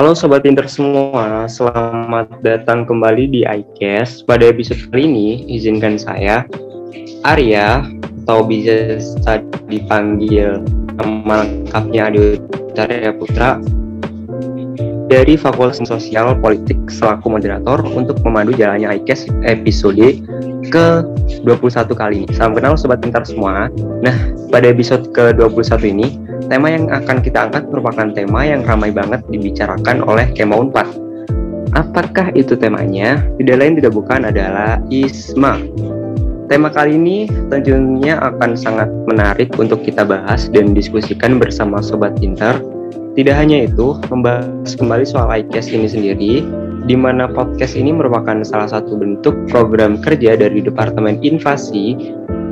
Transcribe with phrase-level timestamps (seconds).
[0.00, 4.24] Halo Sobat Pinter semua, selamat datang kembali di iCast.
[4.24, 6.48] Pada episode kali ini, izinkan saya,
[7.28, 7.84] Arya,
[8.24, 9.12] atau bisa
[9.68, 10.64] dipanggil
[10.96, 13.60] nama lengkapnya Adi Utara Putra,
[15.12, 20.16] dari Fakultas Sosial Politik selaku moderator untuk memandu jalannya iCast episode
[20.72, 22.32] ke-21 kali ini.
[22.32, 23.68] Salam kenal Sobat Pintar semua.
[24.00, 24.16] Nah,
[24.48, 26.08] pada episode ke-21 ini,
[26.50, 30.82] Tema yang akan kita angkat merupakan tema yang ramai banget dibicarakan oleh Kema Unpad.
[31.78, 33.22] Apakah itu temanya?
[33.38, 35.62] Tidak lain tidak bukan adalah ISMA.
[36.50, 42.58] Tema kali ini tentunya akan sangat menarik untuk kita bahas dan diskusikan bersama Sobat Pintar.
[43.14, 46.42] Tidak hanya itu, membahas kembali soal iCast ini sendiri,
[46.90, 51.94] di mana podcast ini merupakan salah satu bentuk program kerja dari Departemen Invasi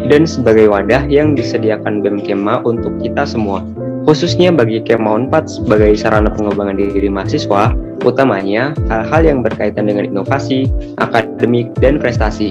[0.06, 3.66] dan sebagai wadah yang disediakan BEM Kema untuk kita semua
[4.08, 7.76] khususnya bagi Kema 4 sebagai sarana pengembangan diri mahasiswa,
[8.08, 10.64] utamanya hal-hal yang berkaitan dengan inovasi,
[10.96, 12.48] akademik, dan prestasi.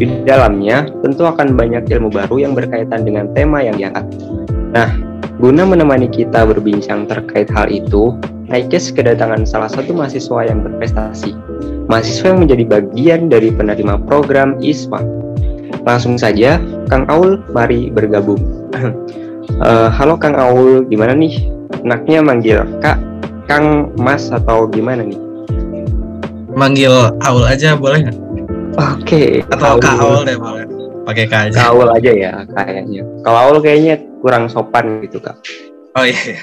[0.00, 4.08] Di dalamnya tentu akan banyak ilmu baru yang berkaitan dengan tema yang diangkat.
[4.72, 4.88] Nah,
[5.36, 8.16] guna menemani kita berbincang terkait hal itu,
[8.48, 11.36] Naikes kedatangan salah satu mahasiswa yang berprestasi.
[11.86, 15.04] Mahasiswa yang menjadi bagian dari penerima program ISMA.
[15.84, 16.56] Langsung saja,
[16.90, 18.40] Kang Aul, mari bergabung.
[19.58, 21.50] Uh, halo Kang Aul, gimana nih?
[21.82, 23.02] Enaknya manggil Kak,
[23.50, 25.18] Kang, Mas atau gimana nih?
[26.54, 26.94] Manggil
[27.26, 28.18] Aul aja boleh nggak?
[28.78, 29.02] Oke.
[29.02, 29.82] Okay, atau Aul.
[29.82, 30.64] Kak Aul deh boleh.
[31.02, 31.54] Pakai Kak aja.
[31.58, 33.02] Kak Aul aja ya kayaknya.
[33.26, 35.34] Kalau Aul kayaknya kurang sopan gitu Kak.
[35.98, 36.14] Oh iya.
[36.14, 36.42] iya.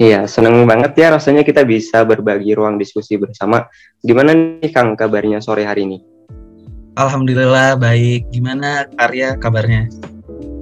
[0.00, 3.66] Iya, seneng banget ya rasanya kita bisa berbagi ruang diskusi bersama.
[4.00, 5.98] Gimana nih Kang kabarnya sore hari ini?
[6.94, 8.30] Alhamdulillah baik.
[8.32, 9.92] Gimana karya kabarnya?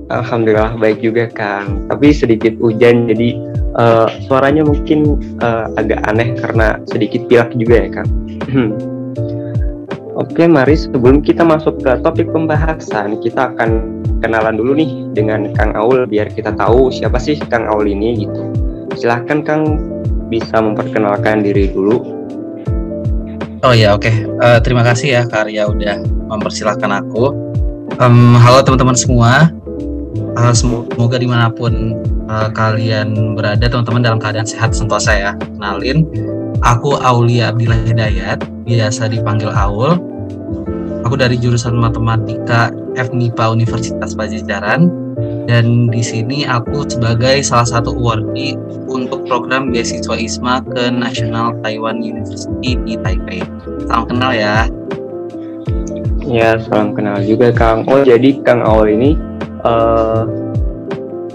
[0.09, 1.84] Alhamdulillah baik juga Kang.
[1.92, 3.37] Tapi sedikit hujan jadi
[3.77, 8.11] uh, suaranya mungkin uh, agak aneh karena sedikit pilek juga ya Kang.
[10.19, 15.79] Oke, mari sebelum kita masuk ke topik pembahasan, kita akan kenalan dulu nih dengan Kang
[15.79, 18.42] Aul biar kita tahu siapa sih Kang Aul ini gitu.
[18.98, 19.79] Silahkan Kang
[20.27, 22.19] bisa memperkenalkan diri dulu.
[23.63, 24.27] Oh ya oke, okay.
[24.42, 27.30] uh, eh, terima kasih ya Karya udah mempersilahkan aku.
[27.98, 29.51] Um, halo teman-teman semua,
[30.39, 31.99] uh, semoga di mana pun
[32.31, 36.07] uh, kalian berada teman-teman dalam keadaan sehat sentosa ya kenalin
[36.63, 39.99] aku Aulia Abdillah Hidayat biasa dipanggil Aul
[41.03, 44.91] aku dari jurusan matematika FMIPA Universitas Pajajaran
[45.49, 48.55] dan di sini aku sebagai salah satu awardee
[48.87, 53.41] untuk program beasiswa ISMA ke National Taiwan University di Taipei.
[53.89, 54.69] Salam kenal ya.
[56.29, 57.89] Ya, salam kenal juga Kang.
[57.89, 59.11] Oh, jadi Kang Aul ini
[59.64, 60.24] uh,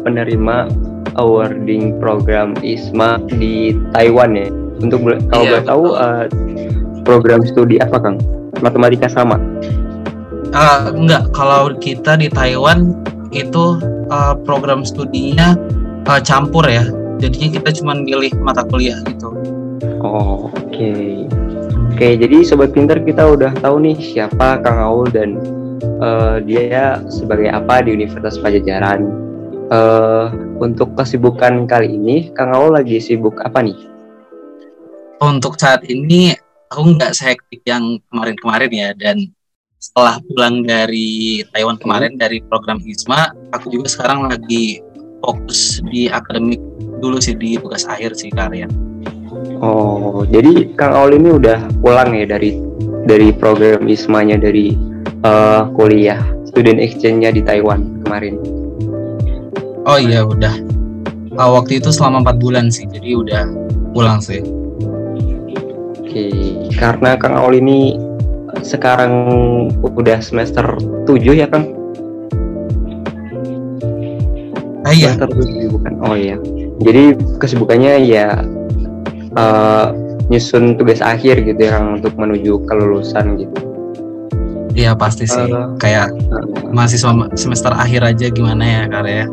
[0.03, 0.67] penerima
[1.15, 4.47] awarding program ISMA di Taiwan ya.
[4.83, 6.25] Untuk kalau iya, boleh tahu uh,
[7.07, 8.17] program studi apa Kang?
[8.59, 9.39] Matematika sama?
[10.53, 12.93] Uh, enggak, kalau kita di Taiwan
[13.33, 13.79] itu
[14.13, 15.57] uh, program studinya
[16.05, 16.85] uh, campur ya.
[17.17, 19.31] Jadinya kita cuma pilih mata kuliah gitu.
[20.03, 20.69] Oh, oke.
[20.69, 21.23] Okay.
[21.93, 25.37] Oke, okay, jadi sobat pinter kita udah tahu nih siapa Kang Aul dan
[26.01, 29.23] uh, dia sebagai apa di Universitas Pajajaran.
[29.73, 30.29] Uh,
[30.61, 33.75] untuk kesibukan kali ini, Kang Aul lagi sibuk apa nih?
[35.23, 36.35] Untuk saat ini
[36.69, 39.33] aku nggak sehektik yang kemarin-kemarin ya dan
[39.83, 42.21] setelah pulang dari Taiwan kemarin hmm.
[42.21, 44.79] dari program ISMA, aku juga sekarang lagi
[45.19, 46.59] fokus di akademik
[47.03, 48.71] dulu sih di tugas akhir sih kalian.
[49.59, 52.55] Oh, jadi Kang Aul ini udah pulang ya dari
[53.03, 54.71] dari program ISMA-nya dari
[55.23, 58.37] uh, kuliah student exchange-nya di Taiwan kemarin.
[59.83, 60.53] Oh iya udah.
[61.33, 63.43] Uh, waktu itu selama empat bulan sih, jadi udah
[63.91, 64.39] pulang sih.
[65.97, 66.29] Oke,
[66.77, 67.97] karena Kang Aul ini
[68.61, 69.13] sekarang
[69.81, 70.77] udah semester
[71.09, 71.73] 7 ya Kang?
[74.85, 75.17] Ah, iya.
[75.17, 75.93] Semester 7 bukan?
[76.05, 76.37] Oh iya.
[76.85, 78.45] Jadi kesibukannya ya
[79.33, 79.89] uh,
[80.29, 83.72] nyusun tugas akhir gitu ya untuk menuju kelulusan gitu.
[84.73, 85.47] Iya pasti sih.
[85.53, 89.25] Uh, Kayak uh, mahasiswa semester akhir aja gimana ya karya?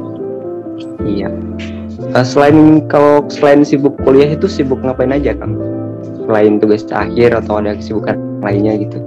[1.04, 1.28] Iya.
[2.12, 5.56] Uh, selain kalau selain sibuk kuliah itu sibuk ngapain aja kang?
[6.28, 9.00] Selain tugas akhir atau ada kesibukan lainnya gitu?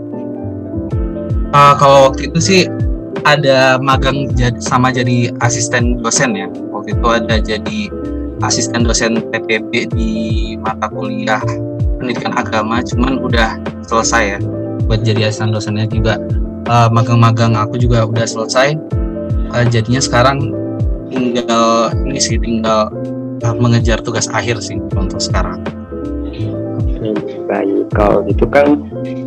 [1.54, 2.62] Uh, kalau waktu itu sih
[3.24, 6.50] ada magang jadi, sama jadi asisten dosen ya.
[6.74, 7.80] Waktu itu ada jadi
[8.42, 10.12] asisten dosen PPB di
[10.60, 11.40] mata kuliah
[12.02, 13.56] pendidikan agama, cuman udah
[13.88, 14.40] selesai ya
[14.86, 16.20] buat jadi asisten dosennya juga
[16.68, 18.76] uh, magang-magang aku juga udah selesai
[19.56, 20.52] uh, jadinya sekarang
[21.10, 22.90] tinggal ini sih tinggal
[23.44, 25.62] uh, mengejar tugas akhir sih untuk sekarang
[27.54, 27.86] baik.
[27.94, 28.68] Kalau gitu kan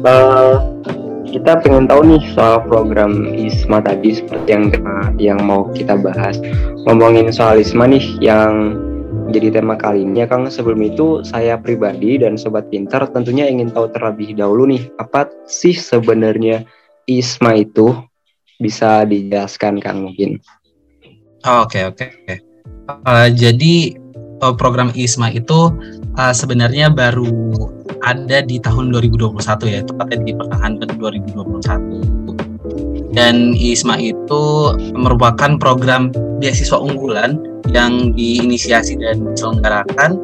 [0.02, 0.54] uh,
[1.30, 4.64] kita pengen tahu nih soal program ISMA tadi seperti yang
[5.20, 6.40] yang mau kita bahas.
[6.88, 8.74] Ngomongin soal ISMA nih yang
[9.30, 10.46] jadi tema kali ini ya Kang.
[10.46, 15.74] Sebelum itu saya pribadi dan sobat pintar tentunya ingin tahu terlebih dahulu nih apa sih
[15.74, 16.66] sebenarnya
[17.06, 17.94] ISMA itu
[18.60, 20.38] bisa dijelaskan Kang mungkin.
[21.46, 22.06] Oke oke.
[22.86, 23.98] Uh, jadi
[24.42, 25.74] uh, program ISMA itu
[26.18, 27.54] uh, sebenarnya baru
[28.06, 32.35] ada di tahun 2021 ya, tepatnya di pertengahan 2021.
[33.16, 37.40] Dan ISMA itu merupakan program beasiswa unggulan
[37.72, 40.20] yang diinisiasi dan diselenggarakan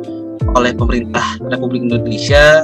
[0.53, 2.61] oleh pemerintah Republik Indonesia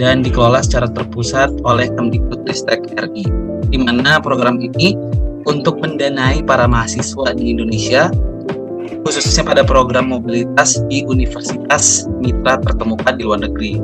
[0.00, 3.28] dan dikelola secara terpusat oleh Kemdikbudristek RI.
[3.68, 4.96] Di mana program ini
[5.44, 8.08] untuk mendanai para mahasiswa di Indonesia
[9.06, 13.78] khususnya pada program mobilitas di universitas mitra terkemuka di luar negeri.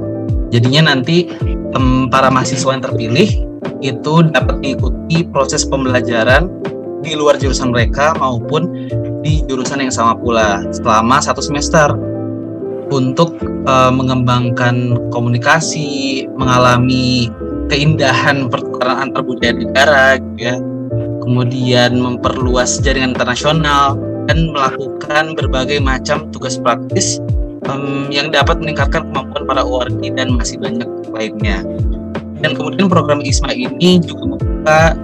[0.50, 1.30] Jadinya nanti
[1.76, 3.30] um, para mahasiswa yang terpilih
[3.82, 6.50] itu dapat mengikuti proses pembelajaran
[7.02, 8.88] di luar jurusan mereka maupun
[9.26, 11.90] di jurusan yang sama pula selama satu semester
[12.92, 13.34] untuk
[13.64, 17.32] uh, mengembangkan komunikasi, mengalami
[17.72, 20.56] keindahan pertukaran antar budaya negara, gitu ya.
[21.24, 23.96] kemudian memperluas jaringan internasional,
[24.28, 27.18] dan melakukan berbagai macam tugas praktis
[27.66, 31.62] um, yang dapat meningkatkan kemampuan para ORD dan masih banyak lainnya.
[32.42, 34.98] Dan kemudian program ISMA ini juga membuka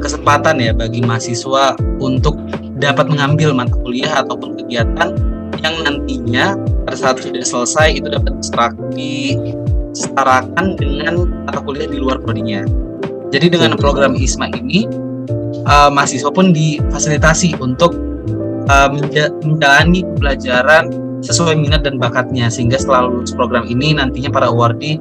[0.00, 2.40] kesempatan ya bagi mahasiswa untuk
[2.80, 5.12] dapat mengambil mata kuliah ataupun kegiatan
[5.60, 6.56] yang nantinya
[6.88, 8.32] pada saat sudah selesai itu dapat
[8.96, 12.64] disetarakan dengan mata kuliah di luar prodinya.
[13.30, 14.88] Jadi dengan program ISMA ini
[15.68, 17.92] uh, mahasiswa pun difasilitasi untuk
[18.72, 18.88] uh,
[19.44, 20.88] menjalani pembelajaran
[21.20, 24.96] sesuai minat dan bakatnya sehingga setelah lulus program ini nantinya para awardee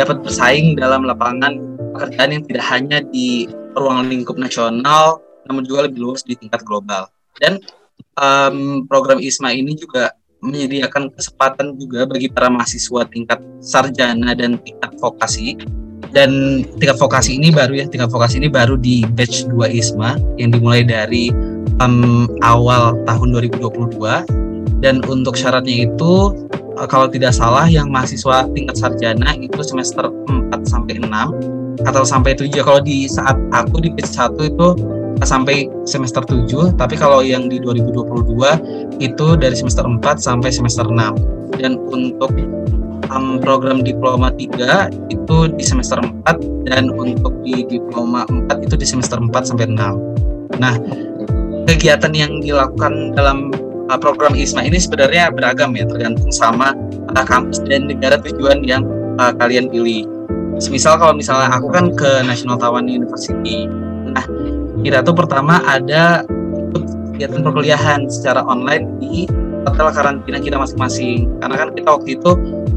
[0.00, 1.60] dapat bersaing dalam lapangan
[1.92, 3.44] pekerjaan yang tidak hanya di
[3.76, 7.10] ruang lingkup nasional namun juga lebih luas di tingkat global.
[7.36, 7.58] Dan
[8.16, 14.94] um, program ISMA ini juga menyediakan kesempatan juga bagi para mahasiswa tingkat sarjana dan tingkat
[15.02, 15.58] vokasi.
[16.10, 20.50] Dan tingkat vokasi ini baru ya tingkat vokasi ini baru di batch 2 ISMA yang
[20.50, 21.30] dimulai dari
[21.78, 24.49] um, awal tahun 2022
[24.80, 26.12] dan untuk syaratnya itu
[26.76, 32.36] uh, kalau tidak salah yang mahasiswa tingkat sarjana itu semester 4 sampai 6 atau sampai
[32.36, 34.68] 7 kalau di saat aku di batch 1 itu
[35.24, 41.60] sampai semester 7 tapi kalau yang di 2022 itu dari semester 4 sampai semester 6
[41.60, 42.32] dan untuk
[43.12, 48.86] um, program diploma 3 itu di semester 4 dan untuk di diploma 4 itu di
[48.88, 50.74] semester 4 sampai 6 nah
[51.68, 53.52] kegiatan yang dilakukan dalam
[53.90, 56.72] uh, program ISMA ini sebenarnya beragam ya tergantung sama
[57.10, 58.86] uh, kampus dan negara tujuan yang
[59.18, 60.06] uh, kalian pilih.
[60.70, 63.66] Misal kalau misalnya aku kan ke National Taiwan University.
[64.12, 64.24] Nah,
[64.84, 66.22] kita tuh pertama ada
[67.16, 69.24] kegiatan perkuliahan secara online di
[69.64, 71.32] hotel karantina kita masing-masing.
[71.40, 72.32] Karena kan kita waktu itu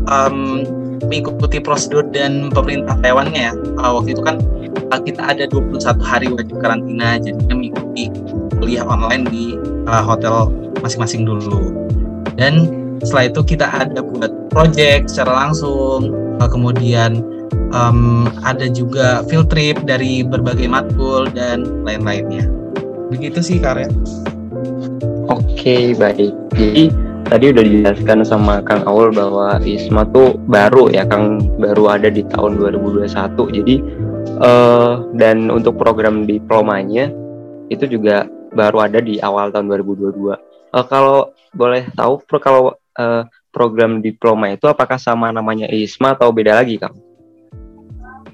[0.07, 0.63] um,
[1.11, 3.53] mengikuti prosedur dan pemerintah Taiwannya ya.
[3.83, 4.39] Uh, waktu itu kan
[5.03, 8.07] kita ada 21 hari wajib karantina, jadinya mengikuti
[8.61, 9.59] kuliah online di
[9.89, 10.47] uh, hotel
[10.83, 11.73] masing-masing dulu.
[12.35, 12.67] Dan
[13.01, 17.23] setelah itu kita ada buat project secara langsung, uh, kemudian
[17.73, 22.47] um, ada juga field trip dari berbagai matkul dan lain-lainnya.
[23.09, 23.89] Begitu sih karya.
[25.31, 26.33] Oke baik.
[26.53, 26.91] Jadi
[27.27, 32.21] tadi udah dijelaskan sama Kang Aul bahwa ISMA tuh baru ya Kang baru ada di
[32.29, 33.57] tahun 2021.
[33.61, 33.75] Jadi
[34.43, 37.09] uh, dan untuk program diplomanya
[37.71, 40.52] itu juga baru ada di awal tahun 2022.
[40.73, 46.57] Uh, kalau boleh tahu kalau uh, program diploma itu apakah sama namanya ISMA atau beda
[46.57, 46.97] lagi, Kang?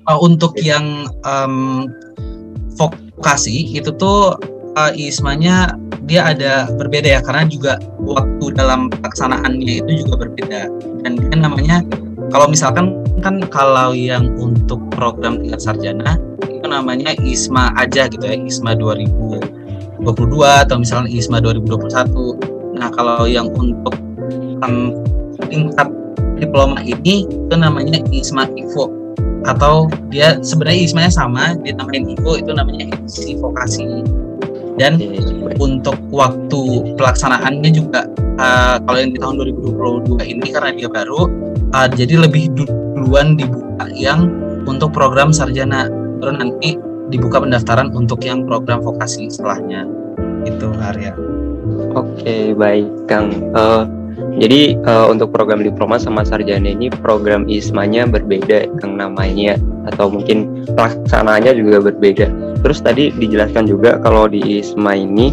[0.08, 1.86] Uh, untuk yang um,
[2.80, 4.40] vokasi itu tuh
[4.80, 5.76] uh, ISMA-nya
[6.08, 10.72] dia ada berbeda ya karena juga waktu dalam pelaksanaannya itu juga berbeda
[11.06, 11.84] dan dia namanya
[12.32, 16.16] kalau misalkan kan kalau yang untuk program tingkat sarjana
[16.48, 19.59] itu namanya ISMA aja gitu ya ISMA 2000
[20.04, 22.80] 2022 atau misalnya ISMA 2021.
[22.80, 23.96] Nah, kalau yang untuk
[24.64, 24.96] um,
[25.52, 25.88] tingkat
[26.40, 28.88] diploma ini itu namanya ISMA IVO
[29.48, 34.04] atau dia sebenarnya ISMA-nya sama, dia namain IVO itu namanya edisi vokasi.
[34.80, 34.96] Dan
[35.60, 38.08] untuk waktu pelaksanaannya juga
[38.40, 41.28] uh, kalau yang di tahun 2022 ini karena dia baru
[41.76, 44.32] uh, jadi lebih duluan dibuka yang
[44.64, 45.92] untuk program sarjana
[46.24, 46.80] baru nanti
[47.10, 49.86] dibuka pendaftaran untuk yang program vokasi setelahnya
[50.46, 51.14] itu Arya.
[51.98, 53.34] Oke baik Kang.
[53.54, 53.86] Uh,
[54.40, 59.56] Jadi uh, untuk program diploma sama sarjana ini program ISMA-nya berbeda yang namanya
[59.88, 62.28] atau mungkin pelaksanaannya juga berbeda.
[62.60, 65.32] Terus tadi dijelaskan juga kalau di ISMA ini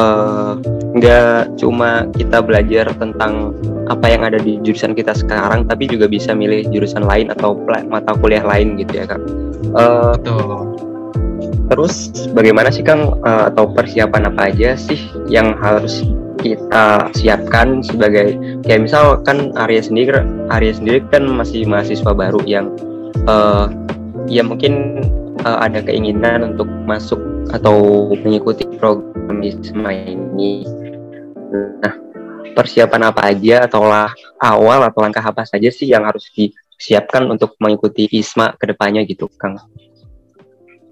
[0.00, 0.56] uh,
[0.96, 3.52] nggak cuma kita belajar tentang
[3.92, 7.52] apa yang ada di jurusan kita sekarang, tapi juga bisa milih jurusan lain atau
[7.88, 9.20] mata kuliah lain gitu ya kak.
[9.76, 10.85] Uh, Betul.
[11.66, 16.06] Terus bagaimana sih Kang uh, atau persiapan apa aja sih yang harus
[16.38, 22.70] kita siapkan sebagai kayak misal kan Arya sendiri Arya sendiri kan masih mahasiswa baru yang
[23.26, 23.66] uh,
[24.30, 25.02] ya mungkin
[25.42, 27.18] uh, ada keinginan untuk masuk
[27.50, 30.66] atau mengikuti program ISMA ini.
[31.82, 31.94] Nah,
[32.54, 34.10] persiapan apa aja atau lah
[34.42, 39.30] awal atau langkah apa saja sih yang harus disiapkan untuk mengikuti ISMA ke depannya gitu,
[39.38, 39.62] Kang?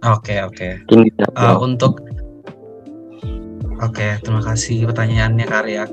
[0.05, 0.69] Oke oke.
[1.37, 2.05] Uh, untuk
[3.83, 5.85] Oke, terima kasih pertanyaannya Karya.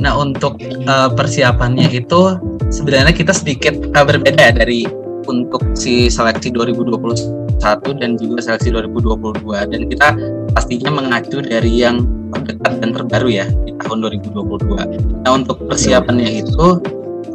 [0.00, 0.56] Nah untuk
[0.88, 2.40] uh, persiapannya itu
[2.72, 4.88] sebenarnya kita sedikit uh, berbeda ya dari
[5.28, 10.08] untuk si seleksi 2021 dan juga seleksi 2022 dan kita
[10.56, 15.22] pastinya mengacu dari yang terdekat dan terbaru ya di tahun 2022.
[15.22, 16.80] Nah untuk persiapannya itu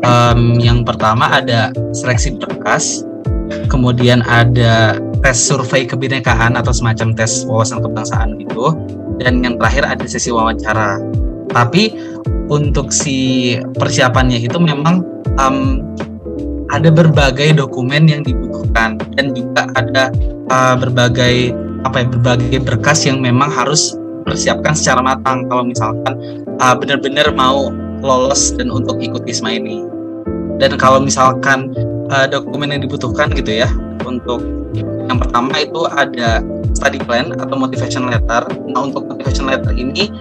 [0.03, 3.05] um, yang pertama ada seleksi berkas,
[3.71, 8.73] kemudian ada tes survei kebinekaan atau semacam tes wawasan kebangsaan itu
[9.21, 11.01] dan yang terakhir ada sesi wawancara.
[11.51, 11.95] Tapi
[12.47, 15.01] untuk si persiapannya itu memang
[15.41, 15.81] um,
[16.69, 18.99] ada berbagai dokumen yang dibutuhkan.
[19.17, 20.13] Dan juga ada
[20.51, 21.55] uh, berbagai
[21.85, 23.95] apa ya berbagai berkas yang memang harus
[24.27, 25.47] persiapkan secara matang.
[25.49, 27.71] Kalau misalkan uh, benar-benar mau
[28.03, 29.81] lolos dan untuk ikut ISMA ini.
[30.57, 31.73] Dan kalau misalkan
[32.11, 33.69] uh, dokumen yang dibutuhkan gitu ya
[34.07, 34.43] untuk
[35.07, 36.43] yang pertama itu ada
[36.75, 38.45] study plan atau motivation letter.
[38.69, 40.11] Nah untuk motivation letter ini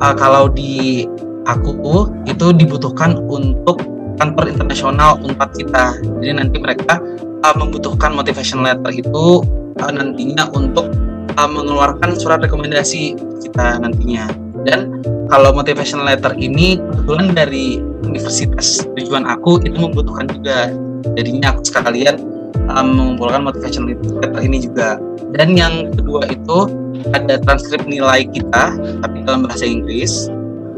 [0.00, 1.04] uh, kalau di
[1.48, 3.80] aku itu dibutuhkan untuk
[4.16, 5.96] kantor internasional unpad kita.
[6.20, 7.00] Jadi nanti mereka
[7.44, 9.44] uh, membutuhkan motivation letter itu
[9.80, 10.88] uh, nantinya untuk
[11.36, 14.28] uh, mengeluarkan surat rekomendasi kita nantinya.
[14.66, 20.70] Dan kalau motivation letter ini kebetulan dari universitas tujuan aku itu membutuhkan juga.
[21.16, 22.16] Jadinya aku sekalian
[22.70, 25.00] um, mengumpulkan motivation letter ini juga.
[25.34, 26.58] Dan yang kedua itu
[27.12, 30.30] ada transkrip nilai kita tapi dalam bahasa Inggris.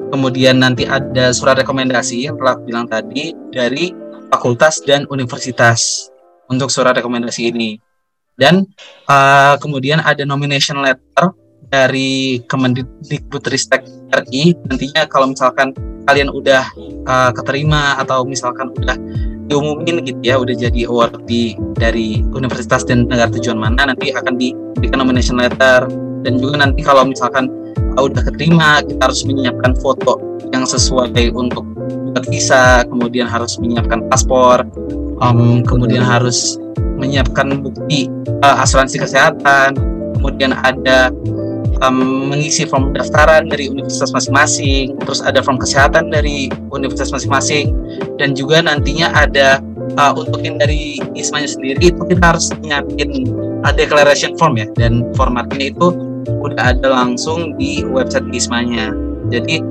[0.08, 3.92] Kemudian nanti ada surat rekomendasi yang telah bilang tadi dari
[4.32, 6.08] fakultas dan universitas
[6.48, 7.76] untuk surat rekomendasi ini.
[8.38, 8.64] Dan
[9.10, 11.34] uh, kemudian ada nomination letter
[11.68, 15.76] dari Kemendikbudristek RI nantinya kalau misalkan
[16.08, 16.64] kalian udah
[17.04, 18.96] uh, keterima atau misalkan udah
[19.48, 25.00] diumumin gitu ya udah jadi awardee dari universitas dan negara tujuan mana nanti akan diberikan
[25.00, 25.88] nomination letter.
[26.22, 27.48] Dan juga nanti kalau misalkan
[27.98, 30.22] udah keterima kita harus menyiapkan foto
[30.54, 31.66] yang sesuai untuk
[32.26, 34.66] visa kemudian harus menyiapkan paspor
[35.22, 36.58] um, kemudian harus
[36.98, 38.10] menyiapkan bukti
[38.42, 39.78] uh, asuransi kesehatan
[40.18, 41.14] kemudian ada
[41.82, 47.74] um, mengisi form pendaftaran dari universitas masing-masing, terus ada form kesehatan dari universitas masing-masing,
[48.18, 49.62] dan juga nantinya ada
[49.98, 53.30] uh, untuk yang dari ISMA sendiri itu kita harus nyiapin
[53.62, 55.94] uh, declaration form ya, dan formatnya itu
[56.44, 58.92] udah ada langsung di website ISMA-nya.
[59.32, 59.62] Jadi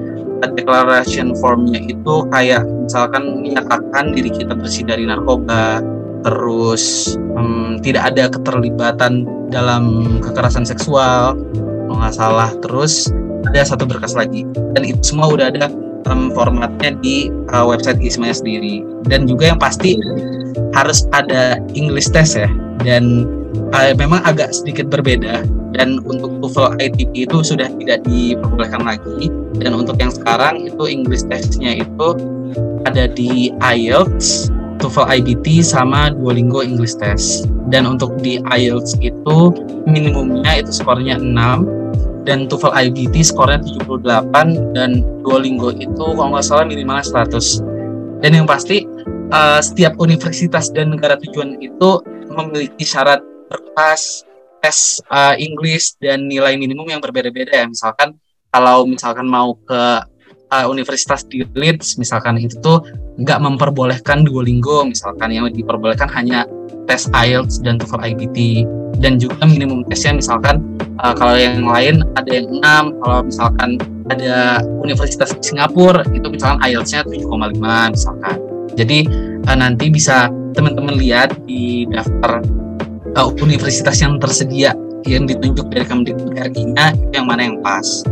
[0.43, 5.83] uh, declaration formnya itu kayak misalkan menyatakan diri kita bersih dari narkoba,
[6.25, 11.39] terus um, tidak ada keterlibatan dalam kekerasan seksual,
[11.97, 13.09] kalau nggak salah terus
[13.49, 14.45] ada satu berkas lagi.
[14.77, 15.73] Dan itu semua udah ada
[16.13, 18.85] um, formatnya di uh, website ISMA sendiri.
[19.09, 19.97] Dan juga yang pasti
[20.77, 22.45] harus ada English test ya.
[22.85, 23.25] Dan
[23.73, 25.41] uh, memang agak sedikit berbeda.
[25.73, 29.33] Dan untuk TOEFL ITP itu sudah tidak diperbolehkan lagi.
[29.57, 32.13] Dan untuk yang sekarang itu English testnya itu
[32.85, 37.49] ada di IELTS TOEFL IBT sama Duolingo English Test.
[37.67, 39.37] Dan untuk di IELTS itu
[39.89, 46.65] minimumnya itu skornya 6 dan TOEFL IBT skornya 78 dan Duolingo itu kalau nggak salah
[46.67, 48.23] minimalnya 100.
[48.23, 48.83] Dan yang pasti
[49.31, 54.27] uh, setiap universitas dan negara tujuan itu memiliki syarat berkas
[54.59, 57.65] tes uh, English dan nilai minimum yang berbeda-beda ya.
[57.69, 58.17] Misalkan
[58.51, 59.81] kalau misalkan mau ke
[60.51, 62.83] uh, universitas di Leeds misalkan itu tuh
[63.17, 66.45] nggak memperbolehkan Duolingo misalkan yang diperbolehkan hanya
[66.87, 68.37] tes IELTS dan TOEFL IBT
[69.03, 70.63] dan juga minimum tesnya misalkan
[71.03, 73.69] uh, kalau yang lain ada yang 6 kalau misalkan
[74.07, 78.37] ada universitas di Singapura itu misalkan IELTS-nya 7,5 misalkan.
[78.79, 78.99] Jadi
[79.51, 82.39] uh, nanti bisa teman-teman lihat di daftar
[83.19, 84.71] uh, universitas yang tersedia
[85.05, 88.03] yang ditunjuk dari Kemdikbud RI-nya yang mana yang pas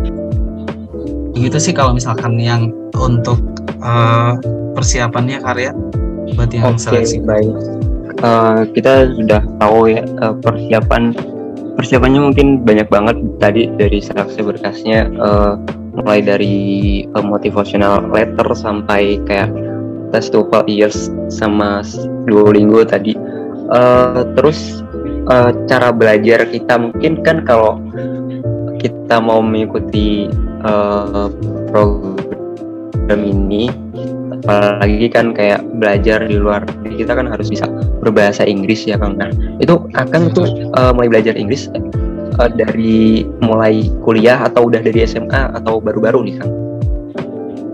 [1.36, 3.38] gitu sih kalau misalkan yang untuk
[3.84, 4.40] uh,
[4.74, 5.72] persiapannya karya
[6.34, 7.22] buat yang Oke, seleksi?
[7.22, 7.54] baik.
[8.24, 11.12] Uh, kita sudah tahu ya uh, persiapan
[11.76, 15.60] persiapannya mungkin banyak banget tadi dari seleksi berkasnya uh,
[16.00, 16.56] mulai dari
[17.12, 19.52] uh, motivational letter sampai kayak
[20.16, 21.84] tes TOEFL years sama
[22.24, 23.16] Duolingo tadi.
[23.68, 24.86] Uh, terus
[25.28, 27.82] uh, cara belajar kita mungkin kan kalau
[28.80, 30.30] kita mau mengikuti
[30.66, 31.30] uh,
[31.70, 33.70] program ini
[34.46, 37.66] apalagi kan kayak belajar di luar kita kan harus bisa
[38.02, 39.18] berbahasa Inggris ya Kang.
[39.18, 40.46] Nah, itu akan tuh
[40.78, 41.70] uh, mulai belajar Inggris
[42.38, 46.52] uh, dari mulai kuliah atau udah dari SMA atau baru-baru nih Kang?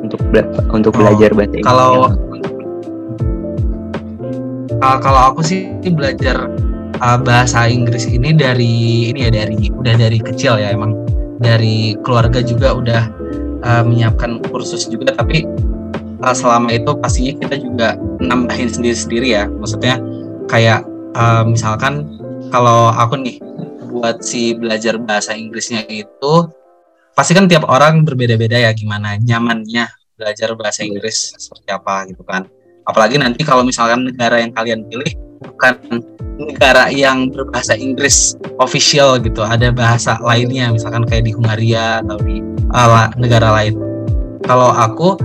[0.04, 1.68] Untuk bela untuk Oh, belajar bahasa Inggris.
[1.68, 1.94] kalau
[4.80, 6.48] uh, kalau aku sih belajar
[7.04, 10.96] uh, bahasa Inggris ini dari ini ya dari udah dari kecil ya emang
[11.42, 13.04] dari keluarga juga udah
[13.66, 15.44] uh, menyiapkan kursus juga tapi
[16.22, 17.88] uh, selama itu pastinya kita juga
[18.22, 19.44] nambahin sendiri-sendiri ya.
[19.50, 19.98] Maksudnya
[20.48, 20.86] kayak
[21.18, 22.08] uh, misalkan
[22.54, 23.38] kalau aku nih
[23.92, 26.34] buat si belajar bahasa Inggrisnya itu
[27.12, 32.48] pasti kan tiap orang berbeda-beda ya gimana nyamannya belajar bahasa Inggris seperti apa gitu kan.
[32.86, 35.78] Apalagi nanti kalau misalkan negara yang kalian pilih bukan
[36.40, 42.40] negara yang berbahasa Inggris official gitu ada bahasa lainnya misalkan kayak di Hungaria atau di
[42.74, 43.76] uh, negara lain.
[44.46, 45.18] Kalau aku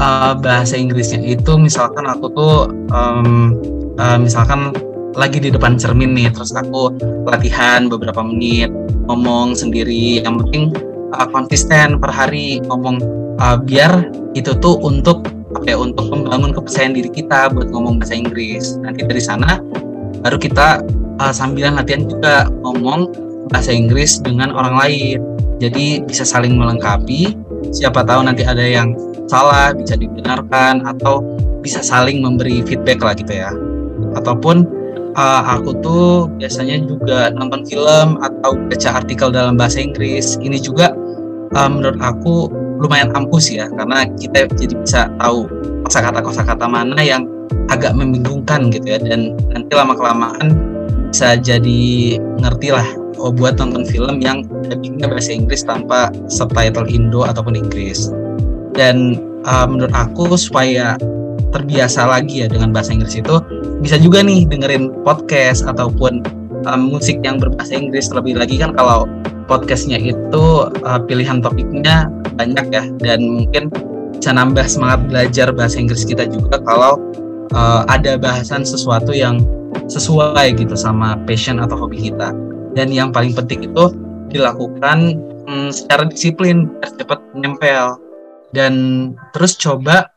[0.00, 2.56] uh, bahasa Inggrisnya itu misalkan aku tuh
[2.94, 3.56] um,
[3.98, 4.72] uh, misalkan
[5.12, 6.88] lagi di depan cermin nih terus aku
[7.28, 8.72] latihan beberapa menit
[9.12, 10.72] ngomong sendiri yang penting
[11.16, 13.00] uh, konsisten per hari ngomong.
[13.40, 15.26] Uh, biar itu tuh untuk
[15.56, 18.78] apa ya untuk membangun kepercayaan diri kita buat ngomong bahasa Inggris.
[18.80, 19.58] Nanti dari sana
[20.22, 20.80] baru kita
[21.18, 23.10] uh, sambilan latihan juga ngomong
[23.50, 25.18] bahasa Inggris dengan orang lain.
[25.58, 27.34] Jadi bisa saling melengkapi.
[27.70, 28.94] Siapa tahu nanti ada yang
[29.30, 31.22] salah bisa dibenarkan atau
[31.62, 33.50] bisa saling memberi feedback lah gitu ya.
[34.18, 34.66] Ataupun
[35.14, 40.38] uh, aku tuh biasanya juga nonton film atau baca artikel dalam bahasa Inggris.
[40.42, 40.90] Ini juga
[41.54, 42.50] uh, menurut aku
[42.82, 45.46] lumayan ampuh sih ya karena kita jadi bisa tahu
[45.86, 47.22] kosakata kosakata mana yang
[47.70, 50.54] agak membingungkan gitu ya dan nanti lama kelamaan
[51.12, 52.88] bisa jadi ngerti lah
[53.20, 58.10] oh buat nonton film yang dubbingnya bahasa Inggris tanpa subtitle Indo ataupun Inggris.
[58.74, 60.98] Dan uh, menurut aku supaya
[61.52, 63.38] terbiasa lagi ya dengan bahasa Inggris itu
[63.84, 66.24] bisa juga nih dengerin podcast ataupun
[66.66, 68.08] um, musik yang berbahasa Inggris.
[68.10, 69.06] Terlebih lagi kan kalau
[69.46, 70.44] podcastnya itu
[70.82, 73.68] uh, pilihan topiknya banyak ya dan mungkin
[74.16, 76.96] bisa nambah semangat belajar bahasa Inggris kita juga kalau
[77.52, 79.40] uh, ada bahasan sesuatu yang
[79.88, 82.32] sesuai gitu sama passion atau hobi kita.
[82.72, 83.92] Dan yang paling penting itu
[84.32, 88.00] dilakukan um, secara disiplin cepat nempel
[88.56, 88.72] dan
[89.36, 90.08] terus coba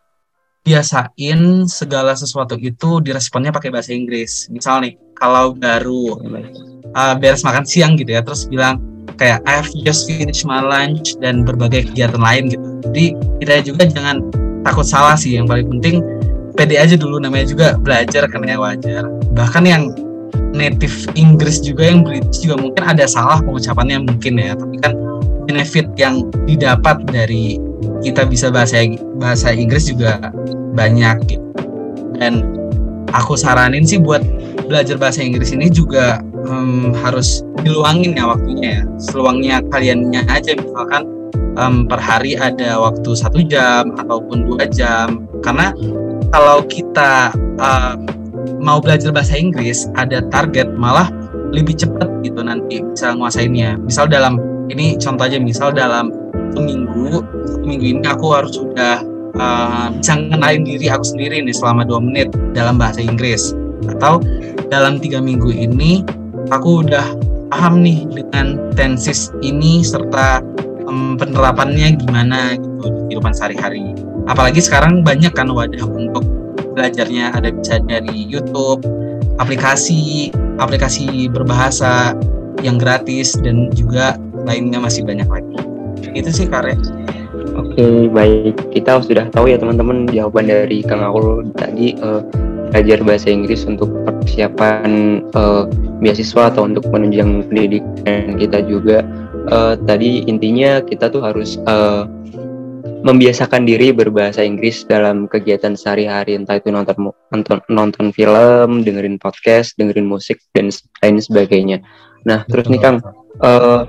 [0.66, 4.48] biasain segala sesuatu itu diresponnya pakai bahasa Inggris.
[4.50, 6.20] Misal nih kalau baru
[6.96, 8.82] uh, beres makan siang gitu ya terus bilang
[9.16, 12.68] kayak I have just finished my lunch dan berbagai kegiatan lain gitu.
[12.92, 13.06] Jadi
[13.44, 14.26] kita juga jangan
[14.66, 16.02] takut salah sih yang paling penting
[16.56, 19.04] pede aja dulu namanya juga belajar kan ya wajar.
[19.36, 19.92] Bahkan yang
[20.56, 24.96] native Inggris juga yang British juga mungkin ada salah pengucapannya mungkin ya tapi kan
[25.46, 27.60] benefit yang didapat dari
[28.02, 28.82] kita bisa bahasa
[29.20, 30.32] bahasa Inggris juga
[30.74, 31.44] banyak gitu.
[32.16, 32.48] dan
[33.12, 34.24] aku saranin sih buat
[34.68, 38.84] belajar bahasa Inggris ini juga um, harus diluangin ya waktunya ya.
[39.00, 41.04] Seluangnya kaliannya aja misalkan
[41.60, 45.28] um, per hari ada waktu satu jam ataupun dua jam.
[45.44, 45.72] Karena
[46.32, 48.06] kalau kita um,
[48.62, 51.10] mau belajar bahasa Inggris ada target malah
[51.54, 53.78] lebih cepat gitu nanti bisa nguasainnya.
[53.80, 54.40] Misal dalam
[54.72, 56.10] ini contoh aja misal dalam
[56.56, 57.22] satu minggu
[57.92, 59.04] ini aku harus sudah
[59.38, 63.54] uh, bisa ngenalin diri aku sendiri nih selama dua menit dalam bahasa Inggris.
[63.92, 64.24] Atau
[64.72, 66.02] dalam tiga minggu ini
[66.50, 67.06] aku udah
[67.54, 70.42] paham nih dengan tensis ini serta
[70.90, 73.94] um, penerapannya gimana gitu di kehidupan sehari-hari
[74.26, 76.26] apalagi sekarang banyak kan wadah untuk
[76.76, 78.84] belajarnya ada bisa dari YouTube
[79.40, 82.16] aplikasi aplikasi berbahasa
[82.64, 85.56] yang gratis dan juga lainnya masih banyak lagi
[86.16, 86.76] itu sih karya
[87.56, 88.72] Oke, baik.
[88.76, 92.20] Kita sudah tahu ya teman-teman jawaban dari Kang Aul tadi uh,
[92.72, 95.64] belajar bahasa Inggris untuk persiapan uh,
[96.04, 99.08] beasiswa atau untuk menunjang pendidikan kita juga.
[99.48, 102.04] Uh, tadi intinya kita tuh harus uh,
[103.06, 109.78] membiasakan diri berbahasa Inggris dalam kegiatan sehari-hari entah itu nonton nonton nonton film, dengerin podcast,
[109.78, 110.74] dengerin musik dan
[111.06, 111.86] lain sebagainya.
[112.26, 113.06] Nah, terus nih Kang,
[113.46, 113.86] uh,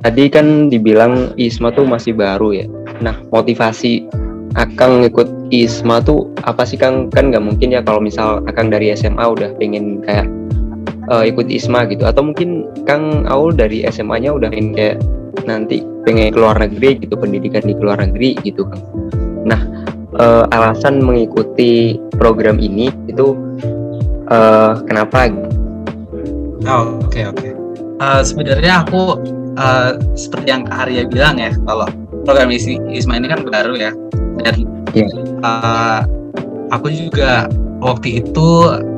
[0.00, 2.66] tadi kan dibilang Isma tuh masih baru ya.
[3.04, 4.08] Nah, motivasi
[4.54, 7.10] Akang ikut ISMA tuh apa sih Kang?
[7.10, 10.30] Kan nggak mungkin ya kalau misal Akang dari SMA udah pengen kayak
[11.10, 14.96] uh, ikut ISMA gitu atau mungkin Kang Aul dari SMA-nya udah pengen kayak
[15.42, 18.82] nanti pengen keluar negeri gitu pendidikan di luar negeri gitu Kang.
[19.44, 19.60] Nah,
[20.18, 23.34] uh, alasan mengikuti program ini itu
[24.30, 25.28] uh, kenapa?
[26.64, 27.38] Oh, oke okay, oke.
[27.42, 27.52] Okay.
[27.98, 29.18] Uh, sebenarnya aku
[29.58, 31.86] uh, seperti yang Kak Arya bilang ya kalau
[32.24, 33.92] program ISMA ini kan baru ya
[34.42, 35.06] dan yeah.
[35.06, 35.08] Iya.
[35.42, 36.00] uh,
[36.70, 37.50] aku juga
[37.84, 38.48] waktu itu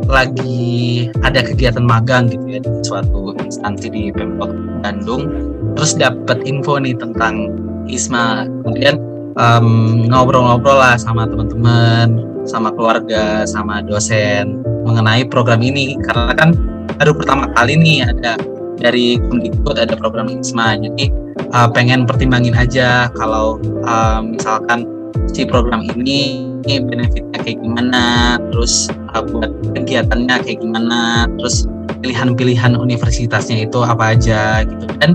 [0.07, 4.55] lagi ada kegiatan magang gitu ya di suatu instansi di Pemkot
[4.87, 5.27] Bandung.
[5.75, 7.51] Terus dapat info nih tentang
[7.91, 8.47] ISMA.
[8.63, 9.03] Kemudian
[9.35, 15.99] um, ngobrol-ngobrol lah sama teman-teman sama keluarga sama dosen mengenai program ini.
[16.07, 16.55] Karena kan
[17.03, 18.39] baru pertama kali nih ada
[18.79, 20.79] dari Kemdikbud ada program ISMA.
[20.79, 21.11] Jadi
[21.51, 24.87] uh, pengen pertimbangin aja kalau uh, misalkan
[25.31, 31.71] si program ini benefitnya kayak gimana, terus uh, buat kegiatannya kayak gimana, terus
[32.03, 34.85] pilihan-pilihan universitasnya itu apa aja gitu.
[34.99, 35.15] Dan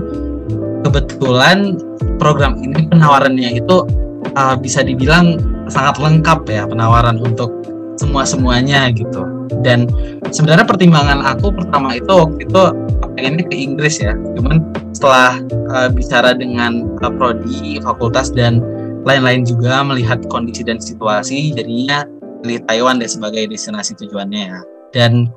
[0.82, 1.76] kebetulan
[2.16, 3.84] program ini penawarannya itu
[4.34, 5.36] uh, bisa dibilang
[5.68, 7.52] sangat lengkap ya penawaran untuk
[8.00, 9.22] semua semuanya gitu.
[9.62, 9.86] Dan
[10.32, 12.62] sebenarnya pertimbangan aku pertama itu waktu itu
[13.14, 14.16] pengennya ke Inggris ya.
[14.34, 14.64] Cuman
[14.96, 15.38] setelah
[15.70, 18.64] uh, bicara dengan uh, prodi fakultas dan
[19.02, 22.06] lain-lain juga melihat kondisi dan situasi jadinya
[22.42, 24.60] pilih Taiwan deh sebagai destinasi tujuannya ya.
[24.94, 25.30] Dan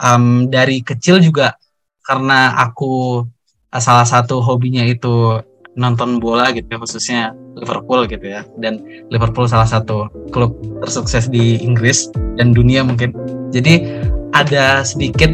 [0.00, 1.56] um, dari kecil juga
[2.04, 3.24] karena aku
[3.72, 5.40] uh, salah satu hobinya itu
[5.76, 7.20] nonton bola gitu ya khususnya
[7.56, 8.44] Liverpool gitu ya.
[8.60, 8.80] Dan
[9.12, 12.08] Liverpool salah satu klub tersukses di Inggris
[12.40, 13.12] dan dunia mungkin.
[13.52, 13.84] Jadi
[14.32, 15.32] ada sedikit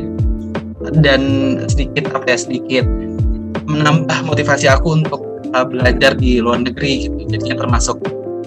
[1.03, 1.23] dan
[1.71, 2.85] sedikit apa ya sedikit
[3.71, 7.17] menambah motivasi aku untuk uh, belajar di luar negeri gitu.
[7.29, 7.97] Jadinya termasuk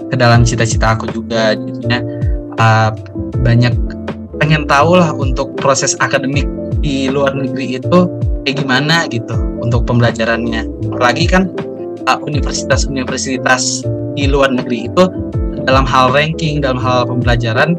[0.09, 1.55] ke dalam cita-cita aku juga.
[1.57, 1.99] Jadinya
[2.59, 2.89] uh,
[3.41, 3.73] banyak
[4.41, 6.45] pengen tahu lah untuk proses akademik
[6.83, 7.99] di luar negeri itu
[8.43, 10.67] kayak gimana gitu untuk pembelajarannya.
[10.91, 11.49] Apalagi kan
[12.05, 15.03] uh, universitas-universitas di luar negeri itu
[15.65, 17.73] dalam hal ranking dalam hal pembelajaran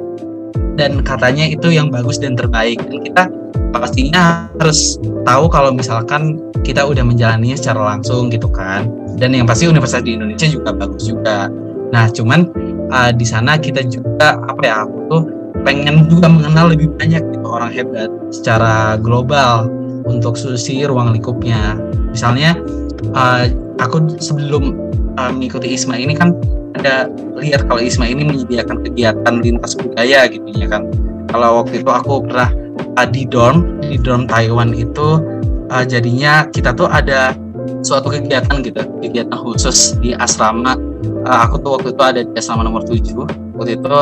[0.77, 2.83] dan katanya itu yang bagus dan terbaik.
[2.83, 3.31] Dan kita
[3.75, 8.91] pastinya harus tahu kalau misalkan kita udah menjalaninya secara langsung gitu kan.
[9.17, 11.49] Dan yang pasti universitas di Indonesia juga bagus juga.
[11.91, 12.51] Nah cuman
[12.93, 15.23] uh, di sana kita juga apa ya aku tuh
[15.65, 19.67] pengen juga mengenal lebih banyak gitu orang hebat secara global
[20.07, 21.79] untuk susi ruang lingkupnya.
[22.13, 22.59] Misalnya
[23.17, 23.49] uh,
[23.81, 24.77] aku sebelum
[25.17, 26.37] uh, mengikuti ISMA ini kan
[26.77, 27.09] ada
[27.41, 30.85] lihat kalau ISMA ini menyediakan kegiatan lintas budaya gitu ya kan
[31.37, 32.49] kalau waktu itu aku pernah
[32.97, 35.21] uh, di dorm di dorm Taiwan itu
[35.69, 37.37] uh, jadinya kita tuh ada
[37.85, 40.81] suatu kegiatan gitu kegiatan khusus di asrama.
[41.29, 43.05] Uh, aku tuh waktu itu ada di asrama nomor 7
[43.61, 43.97] waktu itu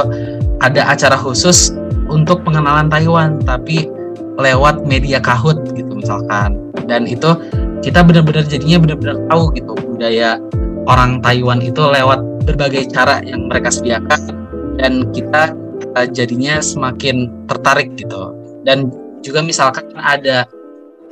[0.62, 1.74] ada acara khusus
[2.06, 3.90] untuk pengenalan Taiwan tapi
[4.38, 6.54] lewat media kahut gitu misalkan.
[6.86, 7.34] Dan itu
[7.82, 10.38] kita benar-benar jadinya benar-benar tahu gitu budaya
[10.86, 14.38] orang Taiwan itu lewat berbagai cara yang mereka sediakan.
[14.78, 15.63] Dan kita
[15.94, 18.34] uh, jadinya semakin tertarik gitu.
[18.64, 20.48] Dan juga misalkan ada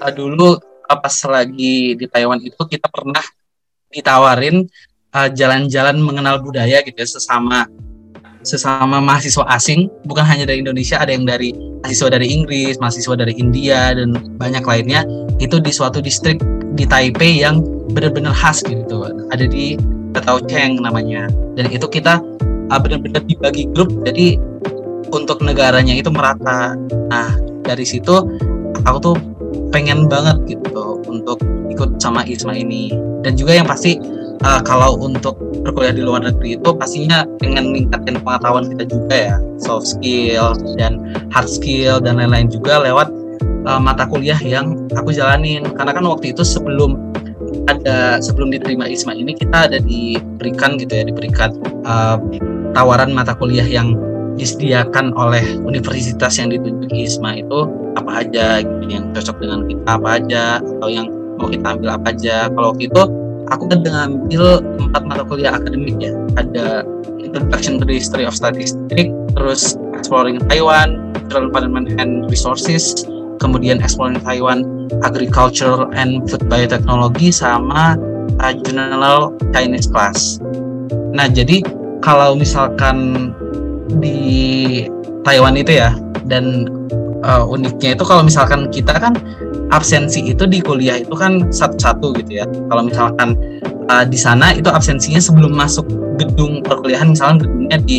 [0.01, 3.23] uh, dulu uh, pas lagi di Taiwan itu kita pernah
[3.93, 4.65] ditawarin
[5.13, 7.69] jalan-jalan uh, mengenal budaya gitu ya sesama
[8.43, 9.87] sesama mahasiswa asing.
[10.09, 14.65] Bukan hanya dari Indonesia ada yang dari mahasiswa dari Inggris mahasiswa dari India dan banyak
[14.65, 15.07] lainnya.
[15.39, 19.05] Itu di suatu distrik di Taipei yang benar-benar khas gitu.
[19.31, 19.77] Ada di
[20.13, 21.29] Petau Cheng namanya.
[21.57, 22.21] Dan itu kita
[22.73, 24.41] uh, benar-benar dibagi grup jadi
[25.13, 26.73] untuk negaranya itu merata.
[27.13, 27.37] Nah
[27.69, 28.25] dari situ
[28.89, 29.17] aku tuh
[29.71, 32.89] pengen banget gitu untuk ikut sama ISMA ini.
[33.23, 34.01] Dan juga yang pasti
[34.43, 39.37] uh, kalau untuk berkuliah di luar negeri itu pastinya pengen meningkatkan pengetahuan kita juga ya.
[39.61, 40.99] Soft skill dan
[41.31, 43.13] hard skill dan lain-lain juga lewat
[43.69, 45.63] uh, mata kuliah yang aku jalanin.
[45.77, 46.97] Karena kan waktu itu sebelum
[47.69, 51.55] ada sebelum diterima ISMA ini kita ada diberikan gitu ya diberikan
[51.85, 52.19] uh,
[52.73, 53.95] tawaran mata kuliah yang
[54.37, 57.69] disediakan oleh universitas yang ditunjuk ISMA itu
[58.01, 61.07] apa aja gitu yang cocok dengan kita apa aja atau yang
[61.37, 62.37] mau kita ambil apa aja.
[62.49, 63.03] Kalau itu
[63.53, 66.13] aku kan dengan ambil empat mata kuliah akademik ya.
[66.41, 66.85] Ada
[67.23, 73.05] Introduction to the History of Statistics terus Exploring Taiwan Cultural Environment and Resources
[73.41, 77.97] kemudian Exploring Taiwan Agriculture and Food Biotechnology sama
[78.65, 80.41] General Chinese Class.
[81.13, 81.63] Nah jadi
[82.03, 83.31] kalau misalkan
[84.03, 84.85] di
[85.23, 85.95] Taiwan itu ya
[86.27, 86.67] dan
[87.23, 89.15] uh, uniknya itu kalau misalkan kita kan
[89.71, 92.47] absensi itu di kuliah itu kan satu-satu gitu ya.
[92.69, 93.39] Kalau misalkan
[93.89, 95.87] uh, di sana itu absensinya sebelum masuk
[96.19, 97.99] gedung perkuliahan misalnya gedungnya di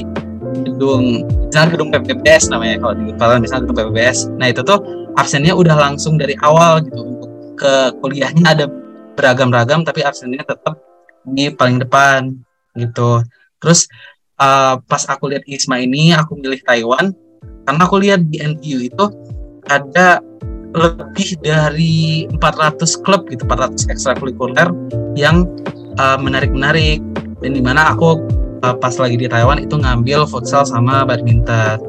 [0.67, 4.79] gedung misalnya gedung PPBS namanya kalau di Kepala misalnya gedung PPBS nah itu tuh
[5.17, 8.43] absennya udah langsung dari awal gitu untuk ke kuliahnya.
[8.53, 8.65] Ada
[9.15, 10.77] beragam-ragam tapi absennya tetap
[11.23, 12.35] di paling depan
[12.75, 13.21] gitu
[13.63, 13.87] terus
[14.43, 17.15] uh, pas aku lihat ISMA ini aku milih Taiwan
[17.63, 19.05] karena aku lihat di NTU itu
[19.71, 20.19] ada
[20.73, 24.67] lebih dari 400 klub gitu 400 ekstrakurikuler
[25.13, 25.45] yang
[26.01, 26.99] uh, menarik-menarik.
[27.39, 28.19] Dan di mana aku
[28.65, 31.79] uh, pas lagi di Taiwan itu ngambil futsal sama badminton.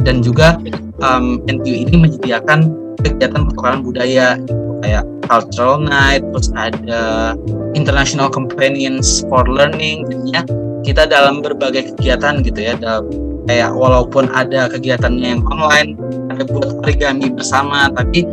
[0.00, 0.56] Dan juga
[1.04, 2.72] um, NTU ini menyediakan
[3.04, 7.36] kegiatan pertukaran budaya gitu, kayak cultural night terus ada
[7.76, 10.42] international companions for learning jadinya
[10.86, 13.06] kita dalam berbagai kegiatan gitu ya dalam,
[13.48, 15.98] kayak walaupun ada kegiatannya yang online
[16.32, 18.24] ada buat origami bersama tapi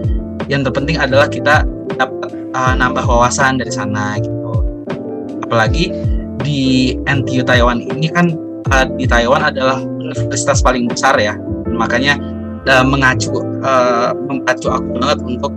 [0.48, 1.68] yang terpenting adalah kita
[2.00, 4.64] dapat uh, nambah wawasan dari sana gitu.
[5.44, 5.92] Apalagi
[6.44, 8.36] di NTU Taiwan ini kan
[8.72, 11.36] uh, di Taiwan adalah universitas paling besar ya.
[11.68, 12.16] Makanya
[12.68, 15.54] uh, mengacu uh, memacu aku banget untuk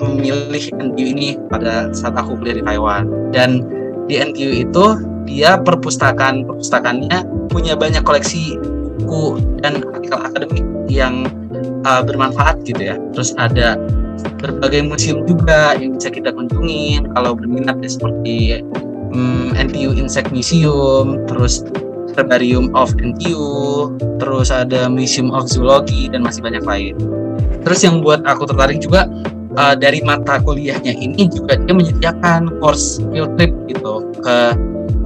[0.00, 3.04] memilih NTU ini pada saat aku kuliah di Taiwan.
[3.30, 3.64] Dan
[4.08, 4.84] di NTU itu
[5.24, 8.58] dia perpustakaan perpustakaannya punya banyak koleksi
[9.02, 11.26] buku dan artikel akademik yang
[11.86, 12.96] uh, bermanfaat gitu ya.
[13.16, 13.80] Terus ada
[14.38, 18.36] berbagai museum juga yang bisa kita kunjungi kalau berminat ya seperti
[19.14, 21.64] um, NTU Insect Museum terus
[22.12, 23.88] Herbarium of NTU
[24.20, 26.94] terus ada Museum of Zoology dan masih banyak lain.
[27.62, 29.08] Terus yang buat aku tertarik juga
[29.56, 34.36] uh, dari mata kuliahnya ini juga dia menyediakan course field trip gitu ke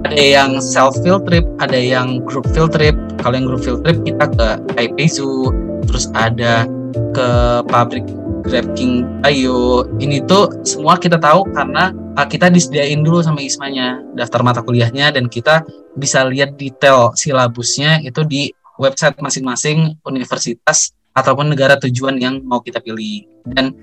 [0.07, 2.95] ada yang self field trip, ada yang group field trip.
[3.19, 5.51] Kalau yang group field trip kita ke Taipei Zoo,
[5.91, 6.63] terus ada
[7.11, 7.29] ke
[7.67, 8.07] pabrik
[8.47, 9.83] Grab King Ayo.
[9.99, 15.11] Ini tuh semua kita tahu karena uh, kita disediain dulu sama Ismanya daftar mata kuliahnya
[15.11, 15.67] dan kita
[15.99, 22.79] bisa lihat detail silabusnya itu di website masing-masing universitas ataupun negara tujuan yang mau kita
[22.79, 23.27] pilih.
[23.43, 23.75] Dan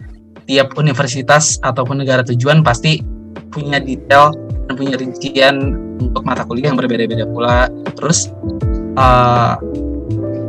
[0.46, 3.00] tiap universitas ataupun negara tujuan pasti
[3.54, 4.34] punya detail
[4.68, 5.56] dan punya rincian
[6.02, 7.70] untuk mata kuliah yang berbeda-beda pula.
[7.96, 8.32] Terus
[8.98, 9.56] uh,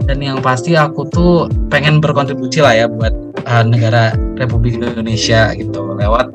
[0.05, 3.13] dan yang pasti aku tuh pengen berkontribusi lah ya buat
[3.49, 6.29] uh, negara Republik Indonesia gitu lewat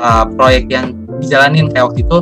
[0.00, 2.18] uh, proyek yang dijalanin kayak waktu itu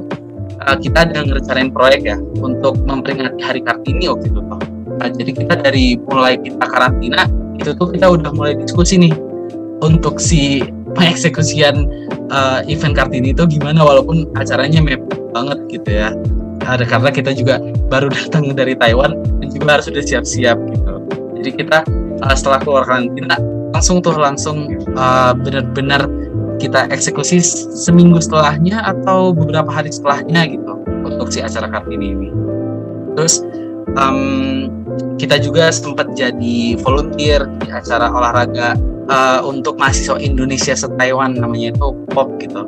[0.63, 4.41] uh, kita ada ngerencanain proyek ya untuk memperingati Hari Kartini waktu itu.
[4.99, 9.15] Nah, jadi kita dari mulai kita karantina itu tuh kita udah mulai diskusi nih
[9.83, 10.63] untuk si
[10.97, 11.87] pengeksekusian
[12.33, 16.15] uh, event Kartini itu gimana walaupun acaranya mepet banget gitu ya.
[16.67, 20.95] Ada karena kita juga baru datang dari Taiwan dan juga harus sudah siap-siap gitu.
[21.39, 21.79] Jadi kita
[22.25, 23.39] uh, setelah keluar karantina
[23.73, 26.09] langsung tuh langsung uh, benar-benar
[26.59, 27.39] kita eksekusi
[27.71, 30.75] seminggu setelahnya atau beberapa hari setelahnya gitu
[31.07, 32.29] untuk si acara Kartini ini.
[33.15, 33.47] Terus
[33.95, 34.67] um,
[35.19, 38.75] kita juga sempat jadi volunteer di acara olahraga
[39.09, 42.63] uh, untuk mahasiswa Indonesia se Taiwan namanya itu POP gitu.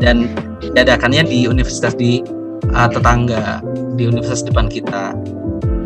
[0.00, 0.32] Dan
[0.74, 2.24] diadakannya di universitas di
[2.72, 3.60] uh, tetangga
[3.94, 5.12] di universitas depan kita.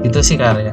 [0.07, 0.73] Itu sih karya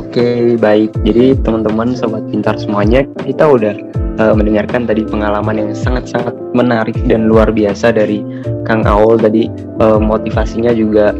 [0.00, 0.96] Oke baik.
[1.04, 3.76] Jadi teman-teman sobat pintar semuanya kita udah
[4.16, 8.24] uh, mendengarkan tadi pengalaman yang sangat-sangat menarik dan luar biasa dari
[8.64, 9.44] Kang Aul tadi.
[9.76, 11.12] Uh, motivasinya juga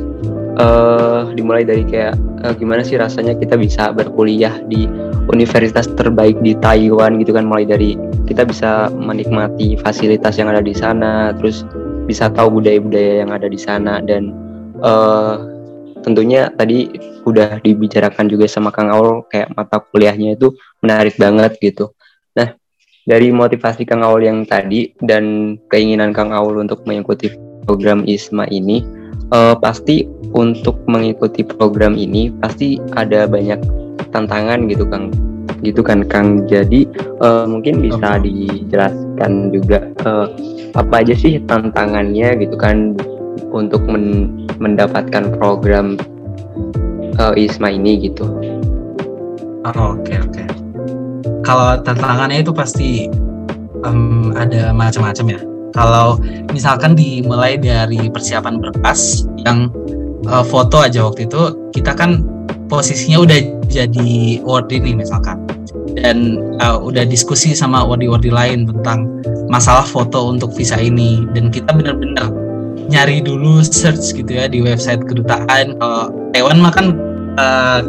[0.57, 4.89] uh, dimulai dari kayak uh, gimana sih rasanya kita bisa berkuliah di
[5.33, 7.97] universitas terbaik di Taiwan gitu kan mulai dari
[8.27, 11.63] kita bisa menikmati fasilitas yang ada di sana terus
[12.07, 14.31] bisa tahu budaya-budaya yang ada di sana dan
[14.83, 15.57] uh,
[16.07, 16.87] tentunya tadi
[17.27, 21.91] udah dibicarakan juga sama Kang Aul kayak mata kuliahnya itu menarik banget gitu.
[22.39, 22.55] Nah,
[23.03, 27.35] dari motivasi Kang Aul yang tadi dan keinginan Kang Aul untuk mengikuti
[27.67, 28.87] program ISMA ini
[29.33, 33.59] uh, pasti untuk mengikuti program ini pasti ada banyak
[34.13, 35.11] tantangan gitu Kang
[35.65, 36.85] gitu kan Kang jadi
[37.25, 40.29] uh, mungkin bisa dijelaskan juga uh,
[40.77, 42.93] apa aja sih tantangannya gitu kan
[43.51, 45.97] untuk men mendapatkan program
[47.21, 48.29] uh, ISMA ini gitu.
[49.67, 50.05] Oke oh, oke.
[50.05, 50.47] Okay, okay.
[51.45, 53.09] Kalau tantangannya itu pasti
[53.87, 55.41] um, ada macam-macam ya.
[55.77, 56.17] Kalau
[56.57, 59.69] misalkan dimulai dari persiapan berkas yang
[60.25, 62.25] uh, foto aja waktu itu kita kan
[62.73, 65.45] posisinya udah jadi wardi nih misalkan.
[65.97, 69.21] Dan uh, udah diskusi sama wardi-wardi lain tentang
[69.53, 71.29] masalah foto untuk visa ini.
[71.37, 72.33] Dan kita benar-benar
[72.89, 75.77] nyari dulu search gitu ya di website kedutaan.
[75.77, 76.97] Kalau Taiwan mah kan
[77.37, 77.81] uh,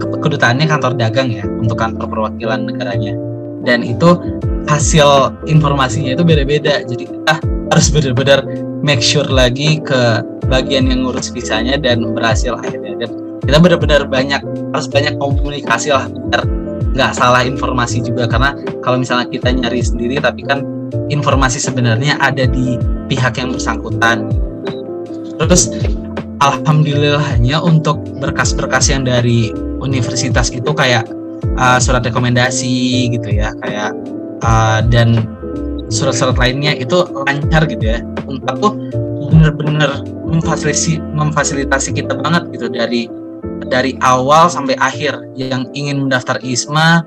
[0.00, 3.14] kedutaannya kantor dagang ya untuk kantor perwakilan negaranya
[3.64, 4.16] dan itu
[4.68, 6.84] hasil informasinya itu beda-beda.
[6.84, 7.34] Jadi kita
[7.72, 8.44] harus benar-benar
[8.84, 13.04] make sure lagi ke bagian yang ngurus visanya dan berhasil akhirnya.
[13.04, 13.10] Dan
[13.44, 14.40] kita benar-benar banyak
[14.72, 16.42] harus banyak komunikasi lah biar
[16.94, 18.28] nggak salah informasi juga.
[18.28, 20.64] Karena kalau misalnya kita nyari sendiri tapi kan
[21.08, 22.76] informasi sebenarnya ada di
[23.08, 24.30] pihak yang bersangkutan.
[25.40, 25.72] Terus
[26.40, 29.50] alhamdulillahnya untuk berkas-berkas yang dari
[29.82, 31.08] universitas itu kayak
[31.56, 33.92] uh, surat rekomendasi gitu ya kayak
[34.44, 35.28] uh, dan
[35.92, 37.98] surat-surat lainnya itu lancar gitu ya.
[38.24, 38.72] Untuk tuh
[39.30, 43.08] bener-bener memfasilitasi memfasilitasi kita banget gitu dari
[43.68, 47.04] dari awal sampai akhir yang ingin mendaftar ISMA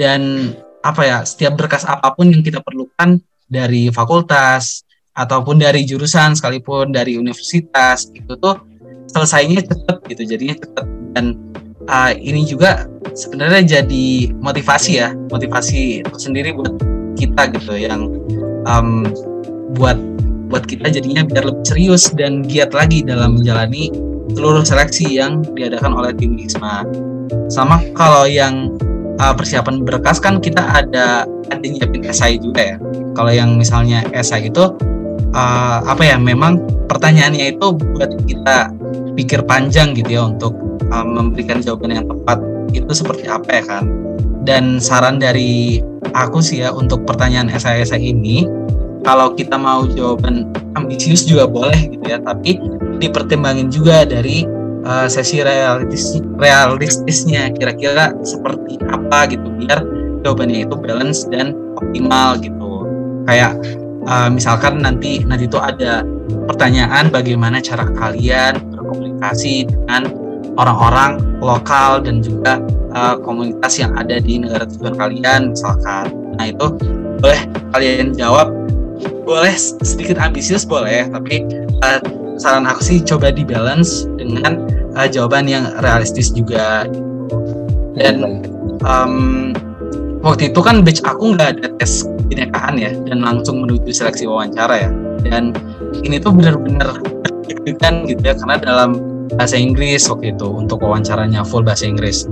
[0.00, 6.34] dan apa ya setiap berkas apa pun yang kita perlukan dari fakultas ataupun dari jurusan
[6.34, 8.58] sekalipun dari universitas itu tuh
[9.12, 11.36] selesainya cepet gitu jadinya cepet dan
[11.88, 14.06] uh, ini juga sebenarnya jadi
[14.38, 16.76] motivasi ya motivasi sendiri buat
[17.18, 18.08] kita gitu yang
[18.66, 19.06] um,
[19.76, 19.98] buat
[20.52, 23.88] buat kita jadinya biar lebih serius dan giat lagi dalam menjalani
[24.36, 26.84] seluruh seleksi yang diadakan oleh tim ISMA.
[27.48, 28.76] Sama kalau yang
[29.16, 32.76] uh, persiapan berkas kan kita ada ada nyiapin esai juga ya.
[33.16, 34.72] Kalau yang misalnya esai itu
[35.32, 38.72] uh, apa ya memang pertanyaannya itu buat kita
[39.16, 40.52] pikir panjang gitu ya untuk
[40.92, 42.38] uh, memberikan jawaban yang tepat
[42.76, 43.84] itu seperti apa ya kan.
[44.42, 45.80] Dan saran dari
[46.12, 48.44] aku sih ya untuk pertanyaan esai-esai ini
[49.02, 50.46] kalau kita mau jawaban
[50.78, 52.58] ambisius juga boleh gitu ya tapi
[53.02, 54.46] dipertimbangin juga dari
[54.86, 59.82] uh, sesi realistis realistisnya kira-kira seperti apa gitu biar
[60.22, 62.86] jawabannya itu balance dan optimal gitu
[63.26, 63.58] kayak
[64.06, 66.06] uh, misalkan nanti nanti itu ada
[66.46, 70.21] pertanyaan bagaimana cara kalian berkomunikasi dengan
[70.60, 72.60] orang-orang lokal dan juga
[72.92, 76.12] uh, komunitas yang ada di negara tujuan kalian misalkan.
[76.36, 76.66] Nah itu
[77.20, 77.40] boleh
[77.72, 78.52] kalian jawab.
[79.26, 81.46] Boleh sedikit ambisius boleh tapi
[81.82, 82.00] uh,
[82.36, 86.86] saran aku sih coba di balance dengan uh, jawaban yang realistis juga.
[87.96, 88.44] Dan
[88.84, 89.52] um,
[90.24, 94.88] waktu itu kan batch aku nggak ada tes binekahan ya dan langsung menuju seleksi wawancara
[94.88, 94.90] ya.
[95.22, 95.54] Dan
[96.02, 96.98] ini tuh benar-benar
[97.78, 102.28] kan gitu ya karena dalam bahasa Inggris waktu itu untuk wawancaranya full bahasa Inggris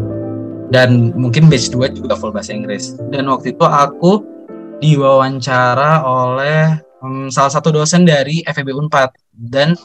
[0.71, 4.23] dan mungkin batch 2 juga full bahasa Inggris dan waktu itu aku
[4.81, 9.77] diwawancara oleh um, salah satu dosen dari FEB Unpad dan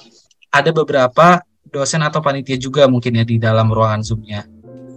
[0.51, 4.47] ada beberapa dosen atau panitia juga mungkin ya di dalam ruangan Zoom-nya.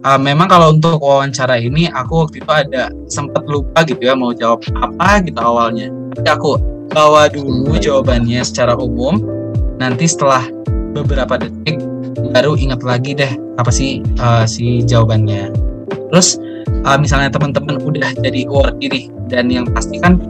[0.07, 4.31] Uh, memang kalau untuk wawancara ini aku waktu itu ada sempat lupa gitu ya mau
[4.31, 5.91] jawab apa gitu awalnya.
[6.15, 6.51] Tapi aku
[6.95, 9.19] bawa dulu jawabannya secara umum.
[9.83, 10.47] Nanti setelah
[10.95, 11.83] beberapa detik
[12.35, 15.51] baru ingat lagi deh apa sih uh, si jawabannya.
[16.09, 16.41] Terus
[16.85, 20.21] uh, misalnya teman-teman udah jadi award ini dan yang pasti kan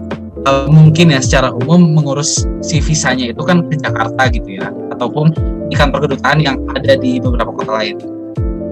[0.47, 5.33] uh, mungkin ya secara umum mengurus si visanya itu kan ke Jakarta gitu ya ataupun
[5.69, 7.97] di kantor kedutaan yang ada di beberapa kota lain.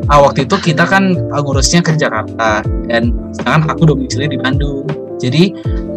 [0.06, 4.86] Uh, waktu itu kita kan ngurusnya ke Jakarta dan sedangkan aku domisili di Bandung.
[5.16, 5.48] Jadi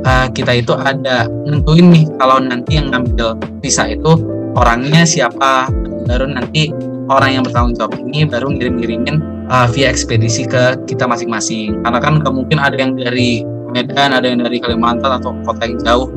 [0.07, 4.15] uh, kita itu ada nentuin nih kalau nanti yang ngambil visa itu
[4.55, 5.69] orangnya siapa
[6.09, 6.73] baru nanti
[7.09, 9.19] orang yang bertanggung jawab ini baru ngirim-ngirimin
[9.49, 11.81] uh, via ekspedisi ke kita masing-masing.
[11.81, 16.07] Karena kan mungkin ada yang dari Medan, ada yang dari Kalimantan atau kota yang jauh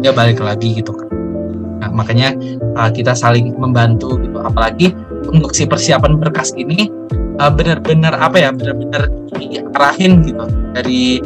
[0.00, 1.08] dia balik lagi gitu kan.
[1.82, 2.36] Nah, makanya
[2.78, 4.38] uh, kita saling membantu gitu.
[4.40, 4.94] Apalagi
[5.28, 6.88] untuk si persiapan berkas ini
[7.40, 11.18] uh, benar-benar apa ya benar-benar diarahin gitu dari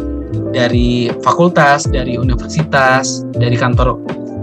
[0.53, 3.97] dari fakultas, dari universitas, dari kantor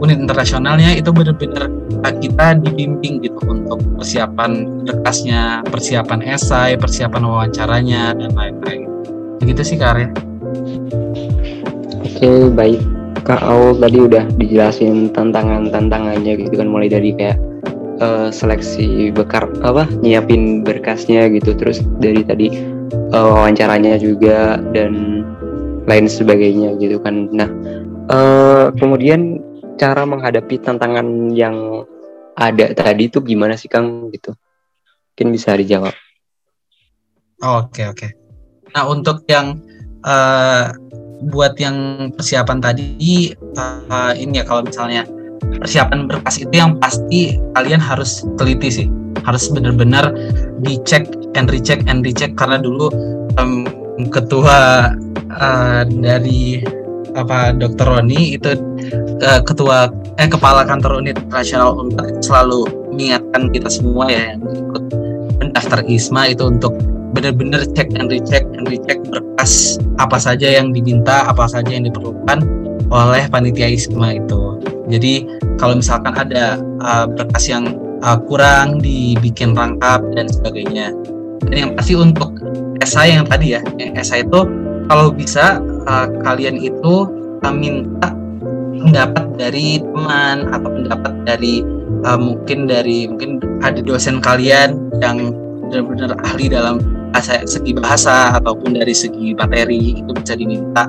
[0.03, 1.71] unit internasionalnya itu benar-benar
[2.19, 8.91] kita dibimbing gitu untuk persiapan berkasnya, persiapan esai, persiapan wawancaranya dan lain-lain.
[9.39, 10.11] Begitu sih Karya.
[12.03, 12.79] Oke, baik.
[13.23, 17.39] Kak Aul tadi udah dijelasin tantangan-tantangannya gitu kan mulai dari kayak
[18.03, 22.51] uh, seleksi bekar apa nyiapin berkasnya gitu terus dari tadi
[23.15, 25.23] uh, wawancaranya juga dan
[25.87, 27.31] lain sebagainya gitu kan.
[27.31, 27.47] Nah,
[28.11, 29.39] uh, kemudian
[29.77, 31.85] cara menghadapi tantangan yang
[32.33, 34.33] ada tadi itu gimana sih Kang gitu?
[35.13, 35.93] Mungkin bisa dijawab.
[37.43, 38.07] Oke, oke.
[38.73, 39.61] Nah, untuk yang
[40.01, 40.73] uh,
[41.29, 45.07] buat yang persiapan tadi uh, ini ya kalau misalnya
[45.59, 48.87] persiapan berkas itu yang pasti kalian harus teliti sih
[49.23, 50.11] harus benar-benar
[50.65, 51.07] dicek
[51.39, 52.91] and recheck and recheck karena dulu
[53.39, 53.63] um,
[54.11, 54.91] ketua
[55.39, 56.59] uh, dari
[57.13, 58.57] apa Dokter Roni itu
[59.21, 61.77] uh, ketua eh kepala kantor unit nasional
[62.21, 64.83] selalu mengingatkan kita semua ya yang ikut
[65.41, 66.73] mendaftar ISMA itu untuk
[67.13, 72.41] benar-benar cek and recheck and recheck berkas apa saja yang diminta, apa saja yang diperlukan
[72.89, 74.57] oleh panitia ISMA itu.
[74.89, 75.25] Jadi
[75.61, 80.91] kalau misalkan ada uh, berkas yang uh, kurang dibikin rangkap dan sebagainya.
[81.43, 82.33] Dan yang pasti untuk
[82.79, 84.47] esai yang tadi ya, yang esai itu
[84.87, 87.07] kalau bisa uh, kalian itu
[87.43, 88.11] uh, minta
[88.83, 91.63] pendapat dari teman atau pendapat dari
[92.03, 95.31] uh, mungkin dari mungkin ada dosen kalian yang
[95.71, 96.83] benar-benar ahli dalam
[97.15, 100.85] bahasa, segi bahasa ataupun dari segi materi itu bisa diminta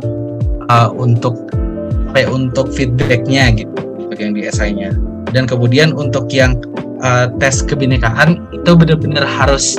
[0.68, 1.38] uh, untuk
[2.10, 3.72] apa ya, untuk feedbacknya gitu
[4.10, 4.94] bagian di esainya
[5.30, 6.58] dan kemudian untuk yang
[7.02, 9.78] uh, tes kebinekaan itu benar-benar harus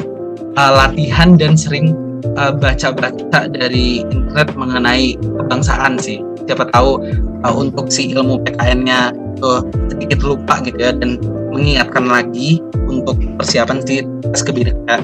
[0.56, 1.94] uh, latihan dan sering
[2.36, 7.02] baca-baca uh, dari internet mengenai kebangsaan sih siapa tahu
[7.46, 9.52] uh, untuk si ilmu PKN-nya itu
[9.92, 11.20] sedikit lupa gitu ya dan
[11.52, 15.02] mengingatkan lagi untuk persiapan si tes kebinekaan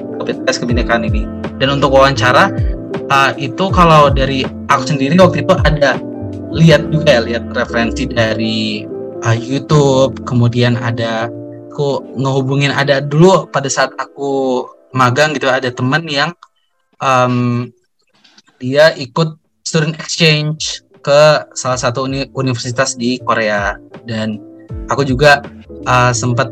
[0.47, 1.27] tes kebinekaan ini.
[1.59, 2.53] Dan untuk wawancara
[3.11, 5.99] uh, itu kalau dari aku sendiri waktu itu ada
[6.51, 8.83] lihat juga ya lihat referensi dari
[9.23, 11.31] uh, YouTube kemudian ada
[11.71, 16.35] aku ngehubungin ada dulu pada saat aku magang gitu ada teman yang
[16.99, 17.71] um,
[18.59, 23.77] dia ikut student exchange ke salah satu uni universitas di Korea.
[24.05, 24.39] Dan
[24.87, 25.41] aku juga
[25.85, 26.49] uh, sempat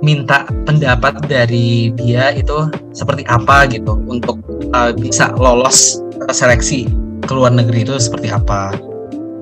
[0.00, 4.40] minta pendapat dari dia itu seperti apa gitu untuk
[4.72, 6.00] uh, bisa lolos
[6.32, 6.88] seleksi
[7.24, 8.72] ke luar negeri itu seperti apa.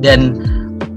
[0.02, 0.38] Dan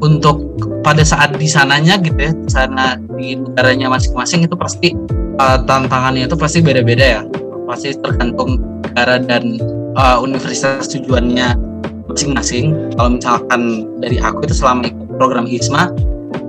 [0.01, 0.45] untuk
[0.81, 4.97] pada saat di sananya gitu ya di sana di negaranya masing-masing itu pasti
[5.37, 7.21] uh, tantangannya itu pasti beda-beda ya.
[7.69, 9.61] Pasti tergantung negara dan
[9.95, 11.70] uh, universitas tujuannya
[12.13, 12.93] masing-masing.
[12.95, 13.61] Kalau misalkan
[14.03, 15.91] dari aku itu selama program ISMA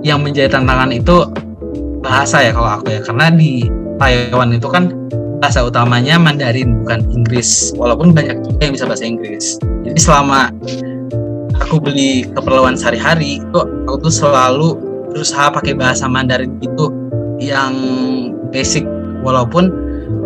[0.03, 1.27] yang menjadi tantangan itu
[2.03, 2.99] bahasa ya kalau aku ya.
[3.01, 4.91] Karena di Taiwan itu kan
[5.39, 7.71] bahasa utamanya Mandarin bukan Inggris.
[7.75, 9.59] Walaupun banyak juga yang bisa bahasa Inggris.
[9.83, 10.51] Jadi selama
[11.59, 14.75] aku beli keperluan sehari-hari itu aku tuh selalu
[15.11, 16.91] berusaha pakai bahasa Mandarin itu
[17.39, 17.73] yang
[18.51, 18.83] basic.
[19.23, 19.71] Walaupun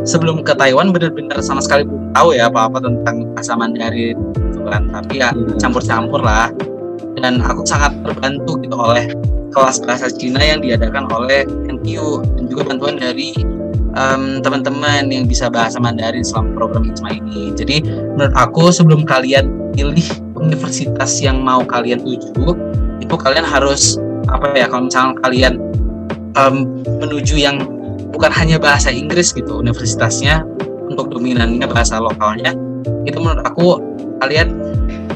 [0.08, 4.18] sebelum ke Taiwan benar-benar sama sekali belum tahu ya apa-apa tentang bahasa Mandarin
[4.70, 6.52] kan tapi ya campur-campur lah
[7.18, 9.10] dan aku sangat terbantu gitu oleh
[9.56, 13.34] kelas bahasa Cina yang diadakan oleh NTU dan juga bantuan dari
[13.98, 17.44] um, teman-teman yang bisa bahasa Mandarin selama program ICMA ini.
[17.58, 20.06] Jadi menurut aku sebelum kalian pilih
[20.38, 22.54] universitas yang mau kalian tuju,
[23.02, 23.98] itu kalian harus
[24.30, 25.54] apa ya kalau misalnya kalian
[26.38, 26.70] um,
[27.02, 27.64] menuju yang
[28.14, 30.44] bukan hanya bahasa Inggris gitu universitasnya
[30.88, 32.54] untuk dominannya bahasa lokalnya
[33.06, 33.80] itu menurut aku
[34.22, 34.54] kalian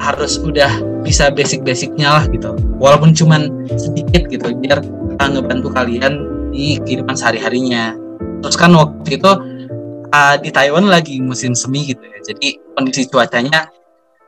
[0.01, 0.69] harus udah
[1.01, 2.53] bisa basic-basicnya lah gitu.
[2.81, 4.81] Walaupun cuman sedikit gitu biar
[5.17, 7.97] uh, ngebantu kalian di kehidupan sehari-harinya.
[8.41, 9.31] Terus kan waktu itu
[10.11, 12.19] uh, di Taiwan lagi musim semi gitu ya.
[12.33, 13.69] Jadi kondisi cuacanya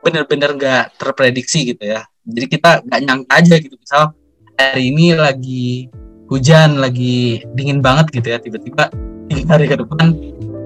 [0.04, 2.04] bener-bener gak terprediksi gitu ya.
[2.24, 3.74] Jadi kita gak nyangka aja gitu.
[3.78, 4.14] Misal
[4.58, 5.88] hari ini lagi
[6.30, 8.38] hujan lagi dingin banget gitu ya.
[8.38, 8.90] Tiba-tiba
[9.30, 10.12] di hari ke depan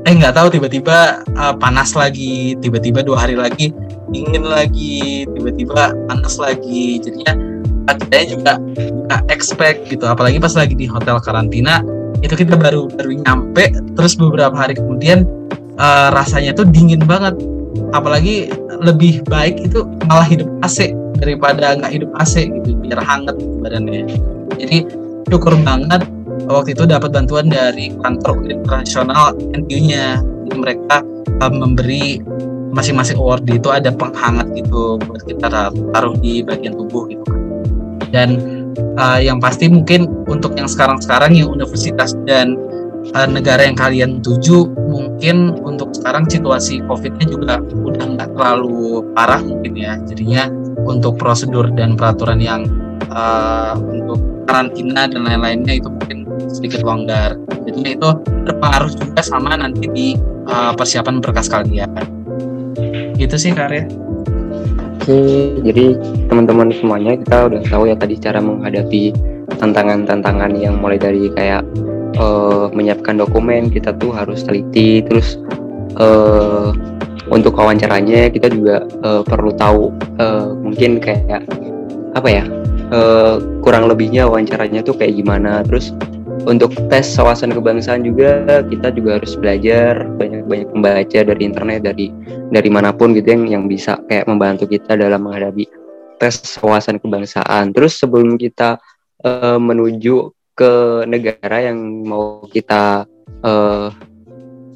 [0.07, 3.75] eh nggak tahu tiba-tiba uh, panas lagi tiba-tiba dua hari lagi
[4.15, 7.03] dingin lagi tiba-tiba panas lagi.
[7.03, 7.35] Jadinya
[7.89, 8.53] kita juga
[9.09, 10.05] nggak expect gitu.
[10.07, 11.83] Apalagi pas lagi di hotel karantina
[12.23, 15.25] itu kita baru baru nyampe terus beberapa hari kemudian
[15.79, 17.35] uh, rasanya tuh dingin banget.
[17.95, 24.07] Apalagi lebih baik itu malah hidup AC daripada nggak hidup AC gitu biar hangat badannya.
[24.59, 24.87] Jadi
[25.29, 26.03] syukur banget
[26.47, 30.23] waktu itu dapat bantuan dari kantor internasional jadi
[30.55, 31.03] mereka
[31.43, 32.23] uh, memberi
[32.73, 33.49] masing-masing award.
[33.49, 37.41] Itu ada penghangat gitu buat kita taruh di bagian tubuh gitu kan.
[38.09, 38.29] Dan
[38.97, 42.57] uh, yang pasti mungkin untuk yang sekarang-sekarang yang universitas dan
[43.17, 49.41] uh, negara yang kalian tuju mungkin untuk sekarang situasi COVID-nya juga udah nggak terlalu parah
[49.41, 49.97] mungkin ya.
[50.09, 50.49] Jadinya
[50.89, 52.65] untuk prosedur dan peraturan yang
[53.13, 56.25] uh, untuk karantina dan lain-lainnya itu mungkin
[56.59, 57.39] sedikit longgar.
[57.65, 58.11] Jadi itu
[58.51, 60.07] berpengaruh juga sama nanti di
[60.51, 61.87] uh, persiapan berkas kalian.
[63.15, 63.87] Gitu sih karya.
[64.99, 65.17] Oke,
[65.65, 65.97] jadi
[66.29, 69.15] teman-teman semuanya kita udah tahu ya tadi cara menghadapi
[69.57, 71.65] tantangan-tantangan yang mulai dari kayak
[72.21, 75.41] uh, menyiapkan dokumen kita tuh harus teliti, terus
[75.97, 76.77] uh,
[77.33, 81.41] untuk wawancaranya kita juga uh, perlu tahu uh, mungkin kayak
[82.13, 82.45] apa ya
[82.93, 85.97] uh, kurang lebihnya wawancaranya tuh kayak gimana, terus
[86.45, 92.13] untuk tes wawasan kebangsaan juga kita juga harus belajar banyak-banyak membaca dari internet dari
[92.53, 95.67] dari mana pun gitu yang yang bisa kayak membantu kita dalam menghadapi
[96.19, 97.71] tes wawasan kebangsaan.
[97.73, 98.77] Terus sebelum kita
[99.23, 103.07] uh, menuju ke negara yang mau kita
[103.47, 103.89] uh,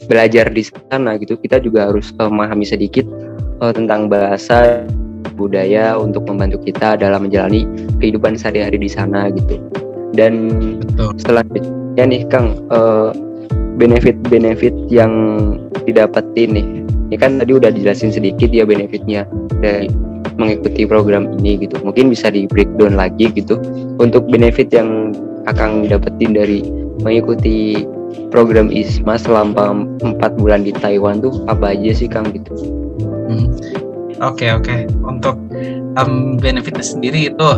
[0.06, 3.04] belajar di sana gitu, kita juga harus uh, memahami sedikit
[3.58, 4.86] uh, tentang bahasa
[5.34, 7.66] budaya untuk membantu kita dalam menjalani
[7.98, 9.58] kehidupan sehari-hari di sana gitu.
[10.12, 10.32] Dan
[10.80, 11.16] Betul.
[11.20, 13.12] selanjutnya nih Kang, uh,
[13.80, 15.12] benefit-benefit yang
[15.88, 16.66] didapetin nih.
[17.12, 19.28] Ini kan tadi udah dijelasin sedikit ya benefitnya
[19.60, 19.88] dari
[20.36, 21.76] mengikuti program ini gitu.
[21.84, 23.60] Mungkin bisa di breakdown lagi gitu
[24.00, 25.12] untuk benefit yang
[25.44, 26.64] akan dapetin dari
[27.02, 27.84] mengikuti
[28.32, 32.52] program ISMA selama empat bulan di Taiwan tuh apa aja sih Kang gitu?
[33.28, 33.48] Hmm.
[34.22, 34.64] Oke okay, oke.
[34.64, 34.80] Okay.
[35.02, 35.36] Untuk
[35.98, 37.48] um, benefitnya sendiri itu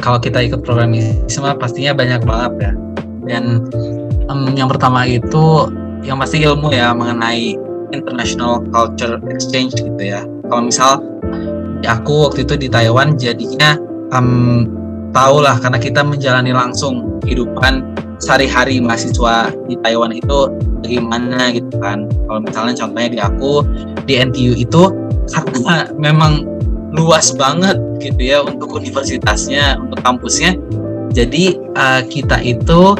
[0.00, 2.72] kalau kita ikut program ISMA pastinya banyak banget ya.
[3.24, 3.44] Dan
[4.28, 5.68] um, yang pertama itu
[6.04, 7.56] yang pasti ilmu ya mengenai
[7.94, 10.26] international culture exchange gitu ya.
[10.50, 11.00] Kalau misal
[11.84, 13.76] aku waktu itu di Taiwan jadinya
[14.12, 14.66] um,
[15.14, 20.50] tahu lah karena kita menjalani langsung kehidupan sehari-hari mahasiswa di Taiwan itu
[20.82, 23.52] bagaimana gitu kan kalau misalnya contohnya di aku
[24.08, 24.82] di NTU itu
[25.32, 26.53] karena memang
[26.94, 30.54] luas banget gitu ya untuk universitasnya untuk kampusnya.
[31.14, 32.94] Jadi uh, kita itu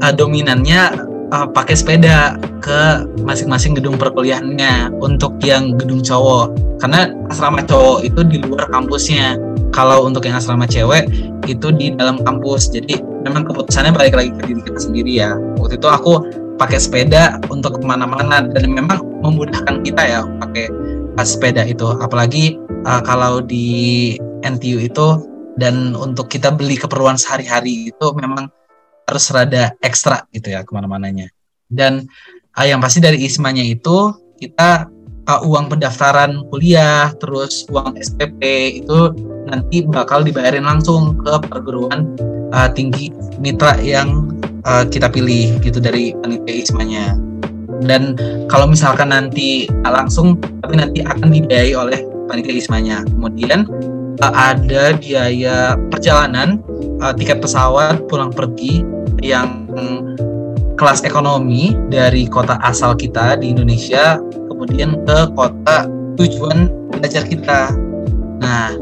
[0.00, 6.52] uh, dominannya uh, pakai sepeda ke masing-masing gedung perkuliahannya untuk yang gedung cowok.
[6.80, 9.36] Karena asrama cowok itu di luar kampusnya.
[9.70, 11.08] Kalau untuk yang asrama cewek
[11.48, 12.68] itu di dalam kampus.
[12.72, 15.36] Jadi memang keputusannya balik lagi ke diri kita sendiri ya.
[15.60, 16.12] Waktu itu aku
[16.60, 20.68] pakai sepeda untuk ke mana-mana dan memang memudahkan kita ya pakai
[21.20, 21.86] sepeda itu.
[21.98, 25.08] Apalagi uh, kalau di NTU itu
[25.58, 28.48] dan untuk kita beli keperluan sehari-hari itu memang
[29.04, 31.28] harus rada ekstra gitu ya ke mana-mananya.
[31.66, 32.06] Dan
[32.56, 34.88] uh, yang pasti dari ismanya itu kita
[35.28, 38.40] uh, uang pendaftaran kuliah terus uang SPP
[38.82, 39.12] itu
[39.46, 42.14] nanti bakal dibayarin langsung ke perguruan
[42.54, 44.30] uh, tinggi mitra yang
[44.64, 47.29] uh, kita pilih gitu dari panitia ismanya
[47.84, 48.16] dan
[48.50, 53.66] kalau misalkan nanti langsung tapi nanti akan dibiayai oleh panitia ismanya kemudian
[54.20, 56.60] uh, ada biaya perjalanan
[57.00, 58.84] uh, tiket pesawat pulang pergi
[59.20, 59.68] yang
[60.80, 64.16] kelas ekonomi dari kota asal kita di Indonesia
[64.48, 65.84] kemudian ke kota
[66.16, 67.72] tujuan belajar kita.
[68.40, 68.76] Nah,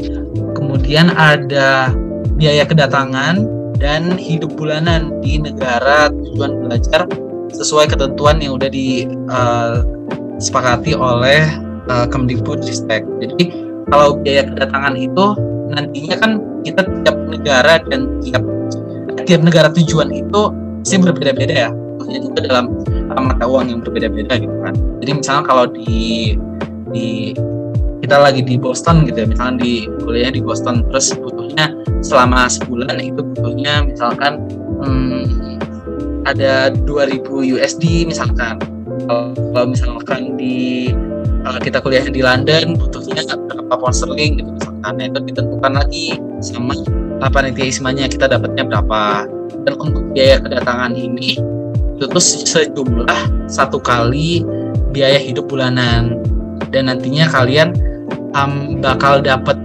[0.54, 1.94] kemudian ada
[2.38, 3.46] biaya kedatangan
[3.78, 7.06] dan hidup bulanan di negara tujuan belajar
[7.52, 11.46] sesuai ketentuan yang udah disepakati uh, oleh
[11.88, 13.04] uh, Kemdikbudristek.
[13.22, 13.52] Jadi
[13.88, 15.34] kalau biaya kedatangan itu
[15.72, 18.42] nantinya kan kita tiap negara dan tiap
[19.28, 20.52] tiap negara tujuan itu
[20.88, 21.70] sih berbeda-beda ya
[22.00, 22.64] maksudnya juga dalam
[23.12, 24.72] mata uang yang berbeda-beda gitu kan
[25.04, 26.32] jadi misalnya kalau di
[26.94, 27.36] di
[28.00, 32.96] kita lagi di Boston gitu ya misalnya di kuliah di Boston terus butuhnya selama sebulan
[33.02, 34.40] itu butuhnya misalkan
[34.80, 35.57] hmm,
[36.34, 37.24] ada 2000
[37.56, 38.60] USD misalkan.
[39.08, 40.92] Kalau misalkan di
[41.46, 44.92] kalau kita kuliah di London butuhnya berapa pound sterling gitu misalkan.
[45.00, 46.06] Nah, itu ditentukan lagi
[46.44, 46.74] sama
[47.32, 49.24] panitia ismanya kita dapatnya berapa.
[49.64, 51.40] Dan untuk biaya kedatangan ini
[51.98, 54.44] itu tuh sejumlah satu kali
[54.92, 56.20] biaya hidup bulanan.
[56.68, 57.72] Dan nantinya kalian
[58.36, 59.56] um, bakal dapat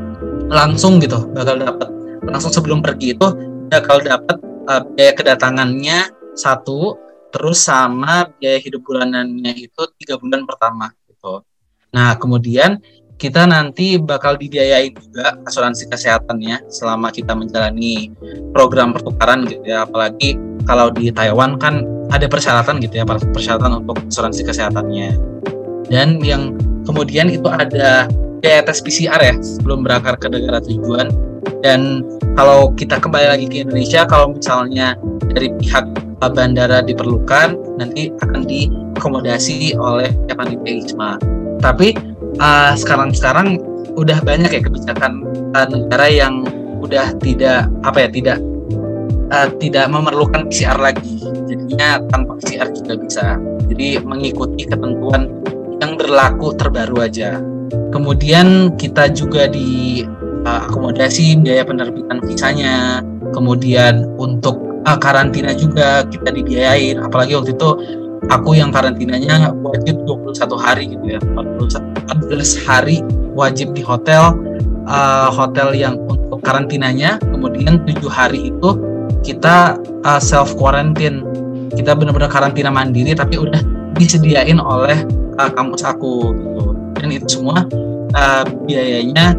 [0.54, 1.90] langsung gitu bakal dapat
[2.30, 3.28] langsung sebelum pergi itu
[3.74, 4.38] bakal dapat
[4.70, 6.98] uh, biaya kedatangannya satu
[7.34, 11.42] terus sama biaya hidup bulanannya itu tiga bulan pertama gitu.
[11.94, 12.78] Nah kemudian
[13.18, 18.12] kita nanti bakal dibiayain juga asuransi kesehatannya selama kita menjalani
[18.54, 19.86] program pertukaran gitu ya.
[19.86, 20.38] Apalagi
[20.70, 21.82] kalau di Taiwan kan
[22.14, 25.18] ada persyaratan gitu ya persyaratan untuk asuransi kesehatannya.
[25.90, 26.54] Dan yang
[26.86, 28.06] kemudian itu ada
[28.44, 31.08] biaya tes PCR ya sebelum berangkat ke negara tujuan.
[31.64, 32.04] Dan
[32.36, 35.00] kalau kita kembali lagi ke Indonesia kalau misalnya
[35.32, 35.86] dari pihak
[36.32, 41.18] bandara diperlukan nanti akan diakomodasi oleh panitia ISMA
[41.64, 41.96] tapi
[42.44, 43.60] uh, sekarang-sekarang
[43.96, 46.44] udah banyak ya kebijakan uh, negara yang
[46.84, 48.38] udah tidak apa ya tidak
[49.32, 51.24] uh, tidak memerlukan PCR lagi.
[51.48, 53.26] Jadinya tanpa PCR juga bisa.
[53.72, 55.30] Jadi mengikuti ketentuan
[55.80, 57.40] yang berlaku terbaru aja.
[57.96, 60.02] Kemudian kita juga di
[60.44, 60.68] uh,
[61.42, 63.00] biaya penerbitan visanya.
[63.34, 67.00] Kemudian untuk uh, karantina juga kita dibiayain.
[67.00, 67.70] Apalagi waktu itu
[68.32, 73.04] aku yang karantinanya wajib 21 hari gitu ya 14 hari
[73.36, 74.36] wajib di hotel
[74.88, 77.20] uh, hotel yang untuk karantinanya.
[77.20, 78.70] Kemudian tujuh hari itu
[79.24, 81.24] kita uh, self quarantine
[81.74, 83.60] kita benar-benar karantina mandiri tapi udah
[83.98, 85.00] disediain oleh
[85.40, 86.64] uh, kampus aku gitu.
[87.00, 87.68] Dan itu semua
[88.16, 89.36] uh, biayanya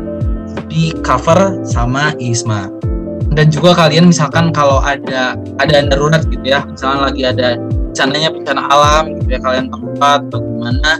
[0.68, 2.83] di cover sama ISMA
[3.32, 8.62] dan juga kalian misalkan kalau ada ada darurat gitu ya misalnya lagi ada bencananya bencana
[8.68, 10.92] alam gitu ya kalian tempat atau gimana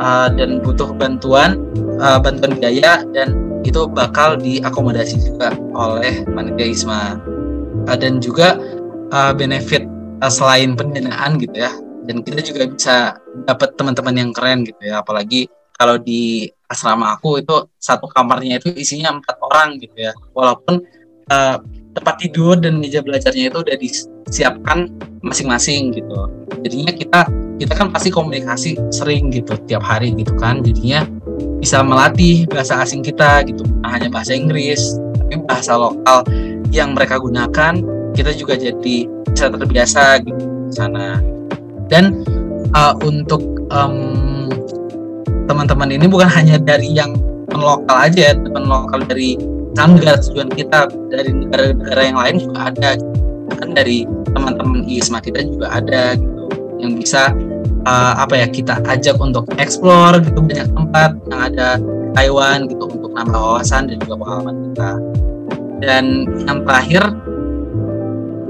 [0.00, 1.60] uh, dan butuh bantuan
[2.00, 7.18] uh, bantuan biaya dan itu bakal diakomodasi juga oleh panitia ISMA.
[7.84, 8.56] Uh, dan juga
[9.12, 9.84] uh, benefit
[10.22, 11.72] uh, selain pendanaan gitu ya
[12.08, 12.96] dan kita juga bisa
[13.44, 18.74] dapat teman-teman yang keren gitu ya apalagi kalau di asrama aku itu satu kamarnya itu
[18.74, 20.12] isinya empat orang gitu ya.
[20.34, 20.82] Walaupun
[21.32, 21.56] uh,
[21.98, 24.86] tempat tidur dan meja belajarnya itu udah disiapkan
[25.26, 26.30] masing-masing gitu.
[26.62, 27.20] Jadinya kita
[27.58, 30.62] kita kan pasti komunikasi sering gitu tiap hari gitu kan.
[30.62, 31.02] Jadinya
[31.58, 33.66] bisa melatih bahasa asing kita gitu.
[33.82, 34.78] Nah, hanya bahasa Inggris
[35.18, 36.22] tapi bahasa lokal
[36.70, 37.82] yang mereka gunakan
[38.14, 38.96] kita juga jadi
[39.28, 41.18] bisa terbiasa gitu di sana.
[41.90, 42.22] Dan
[42.78, 43.42] uh, untuk
[43.74, 44.46] um,
[45.50, 47.16] teman-teman ini bukan hanya dari yang
[47.56, 49.34] lokal aja teman lokal dari
[49.86, 52.90] negara tujuan kita dari negara-negara yang lain juga ada.
[53.58, 56.44] Kan dari teman-teman ISMA kita juga ada gitu
[56.78, 57.34] yang bisa
[57.86, 61.68] uh, apa ya kita ajak untuk explore gitu banyak tempat yang ada
[62.14, 64.90] Taiwan gitu untuk nambah wawasan dan juga pengalaman kita.
[65.78, 66.04] Dan
[66.42, 67.02] yang terakhir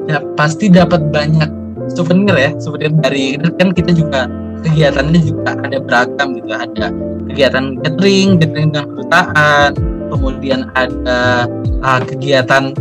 [0.09, 1.51] ya pasti dapat banyak
[1.93, 4.25] souvenir ya souvenir dari kan kita juga
[4.65, 6.89] kegiatannya juga ada beragam gitu ada
[7.29, 9.71] kegiatan gathering gathering dengan kedutaan
[10.11, 11.47] kemudian ada
[11.85, 12.73] uh, kegiatan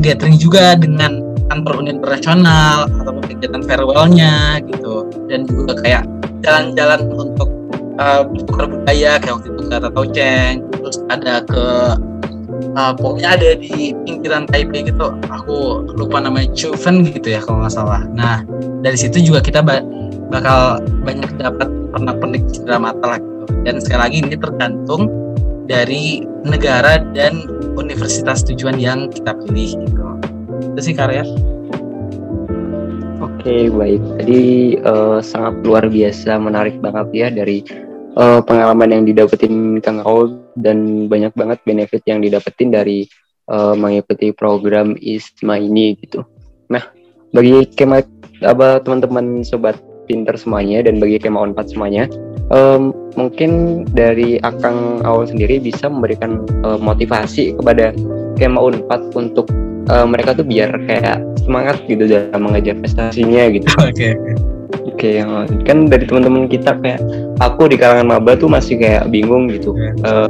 [0.00, 5.06] gathering juga dengan kantor internasional atau kegiatan farewellnya gitu.
[5.26, 6.04] Dan juga kayak
[6.46, 7.50] jalan-jalan untuk
[7.98, 8.22] uh,
[8.86, 11.66] kayak waktu itu ke Tatau Cheng terus ada ke
[12.78, 15.12] uh, pokoknya ada di pinggiran Taipei gitu.
[15.28, 18.02] Aku lupa namanya Chuven gitu ya kalau nggak salah.
[18.14, 18.42] Nah
[18.80, 19.82] dari situ juga kita ba
[20.30, 23.44] bakal banyak dapat pernak-pernik cindera mata lah gitu.
[23.66, 25.10] Dan sekali lagi ini tergantung
[25.68, 27.44] dari negara dan
[27.76, 30.02] universitas tujuan yang kita pilih gitu.
[30.76, 31.24] Itu sih karya
[33.20, 34.42] Oke baik, tadi
[34.84, 37.64] uh, sangat luar biasa, menarik banget ya dari
[38.16, 43.08] uh, pengalaman yang didapetin Kang Raul dan banyak banget benefit yang didapetin dari
[43.48, 46.24] uh, mengikuti program ISMA ini gitu.
[46.68, 46.84] Nah,
[47.32, 48.04] bagi kema
[48.44, 49.80] apa teman-teman sobat
[50.10, 52.10] pinter semuanya dan bagi kema Unpad semuanya,
[52.50, 57.94] um, mungkin dari Akang Awal sendiri bisa memberikan uh, motivasi kepada
[58.34, 59.46] kema Unpad untuk
[59.86, 63.70] uh, mereka tuh biar kayak semangat gitu dalam mengejar prestasinya gitu.
[63.86, 63.94] Oke.
[63.94, 64.12] Okay,
[64.90, 67.00] Oke, okay, kan dari teman-teman kita kayak
[67.40, 69.72] aku di kalangan maba tuh masih kayak bingung gitu.
[69.74, 69.94] Yeah.
[70.04, 70.28] Uh,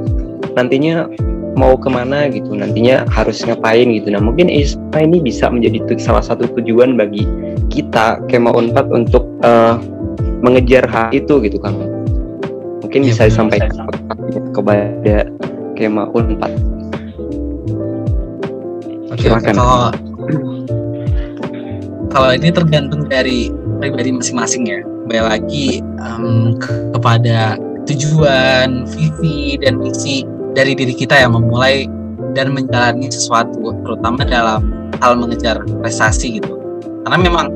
[0.54, 1.10] nantinya
[1.58, 4.10] mau ke mana gitu, nantinya harus ngapain gitu.
[4.12, 7.26] Nah mungkin ISPA ini bisa menjadi salah satu tujuan bagi
[7.70, 9.78] kita Kema Unpad untuk uh,
[10.40, 11.74] mengejar hal itu gitu kan.
[12.80, 13.70] Mungkin yeah, bisa disampaikan
[14.54, 15.28] kepada
[15.78, 16.52] Kema Unpad.
[19.10, 19.90] Oke, okay, kalau
[22.10, 24.80] kalau ini tergantung dari pribadi masing-masing ya.
[24.82, 25.66] Kembali lagi
[25.98, 30.22] um, ke kepada tujuan, visi dan misi
[30.54, 31.86] dari diri kita yang memulai
[32.36, 36.54] dan menjalani sesuatu, terutama dalam hal mengejar prestasi gitu.
[37.06, 37.46] Karena memang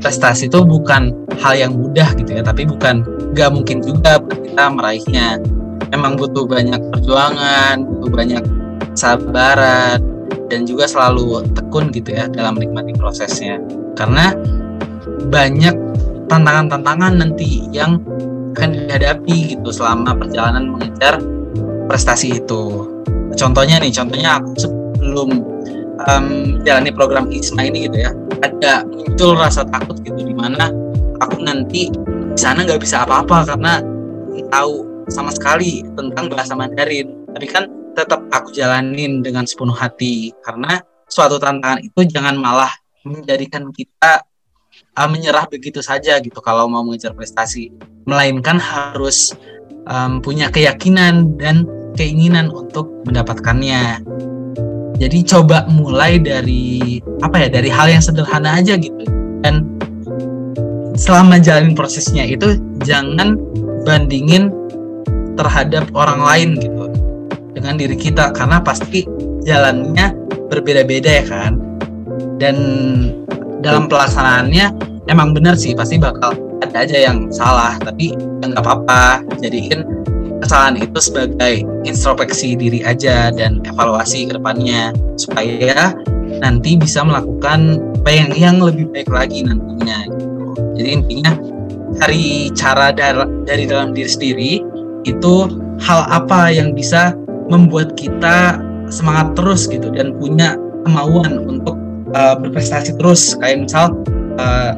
[0.00, 3.04] prestasi itu bukan hal yang mudah gitu ya, tapi bukan
[3.36, 5.38] gak mungkin juga kita meraihnya.
[5.88, 8.44] Memang butuh banyak perjuangan, butuh banyak
[8.92, 10.18] sabaran,
[10.48, 13.60] dan juga selalu tekun gitu ya dalam menikmati prosesnya
[13.94, 14.32] karena
[15.28, 15.76] banyak
[16.28, 18.00] tantangan-tantangan nanti yang
[18.56, 21.20] akan dihadapi gitu selama perjalanan mengejar
[21.88, 22.86] prestasi itu.
[23.34, 25.28] Contohnya nih contohnya aku sebelum
[26.04, 26.26] um,
[26.62, 28.12] jalani program ISMA ini gitu ya
[28.44, 30.70] ada muncul rasa takut gitu di mana
[31.18, 33.82] aku nanti di sana nggak bisa apa-apa karena
[34.48, 37.28] tahu sama sekali tentang bahasa Mandarin.
[37.32, 37.64] Tapi kan
[37.96, 42.70] tetap aku jalanin dengan sepenuh hati karena suatu tantangan itu jangan malah
[43.02, 44.22] menjadikan kita
[44.94, 47.72] uh, menyerah begitu saja gitu kalau mau mengejar prestasi.
[48.08, 49.36] Melainkan harus
[49.88, 51.68] um, punya keyakinan dan
[51.98, 54.06] keinginan untuk mendapatkannya.
[54.98, 59.02] Jadi coba mulai dari apa ya dari hal yang sederhana aja gitu.
[59.42, 59.66] Dan
[60.94, 63.38] selama jalanin prosesnya itu jangan
[63.82, 64.54] bandingin
[65.34, 66.86] terhadap orang lain gitu
[67.54, 68.30] dengan diri kita.
[68.34, 69.02] Karena pasti
[69.42, 70.14] jalannya
[70.50, 71.58] berbeda-beda ya kan?
[72.38, 72.56] Dan
[73.62, 74.70] dalam pelaksanaannya
[75.10, 77.78] emang benar sih pasti bakal ada aja yang salah.
[77.78, 79.86] Tapi ya nggak apa-apa jadiin
[80.42, 85.94] kesalahan itu sebagai introspeksi diri aja dan evaluasi ke depannya supaya
[86.40, 90.46] nanti bisa melakukan apa yang yang lebih baik lagi nantinya gitu.
[90.78, 91.32] Jadi intinya
[91.98, 94.52] cari cara dari, dari dalam diri sendiri
[95.06, 95.34] itu
[95.82, 97.14] hal apa yang bisa
[97.48, 98.60] membuat kita
[98.92, 101.76] semangat terus gitu dan punya kemauan untuk
[102.16, 103.92] uh, berprestasi terus kayak misal
[104.40, 104.72] uh,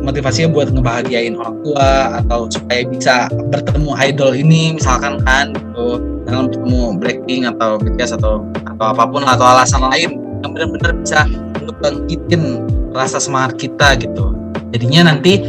[0.00, 1.90] motivasinya buat ngebahagiain orang tua
[2.24, 3.14] atau supaya bisa
[3.52, 6.00] bertemu idol ini misalkan kan gitu.
[6.24, 11.26] Dalam bertemu Blackpink atau BTS atau atau apa pun atau alasan lain yang benar-benar bisa
[11.60, 12.62] untuk bangkitin
[12.96, 14.32] rasa semangat kita gitu.
[14.72, 15.42] Jadinya nanti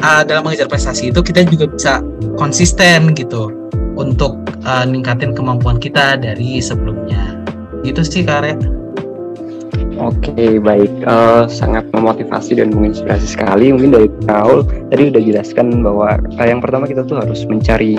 [0.00, 1.92] uh, dalam mengejar prestasi itu kita juga bisa
[2.40, 3.52] konsisten gitu
[3.94, 7.38] untuk uh, ningkatin kemampuan kita dari sebelumnya.
[7.84, 8.56] Gitu sih Kare
[9.94, 15.86] Oke okay, baik uh, sangat memotivasi dan menginspirasi sekali mungkin dari Raul tadi udah jelaskan
[15.86, 17.94] bahwa uh, yang pertama kita tuh harus mencari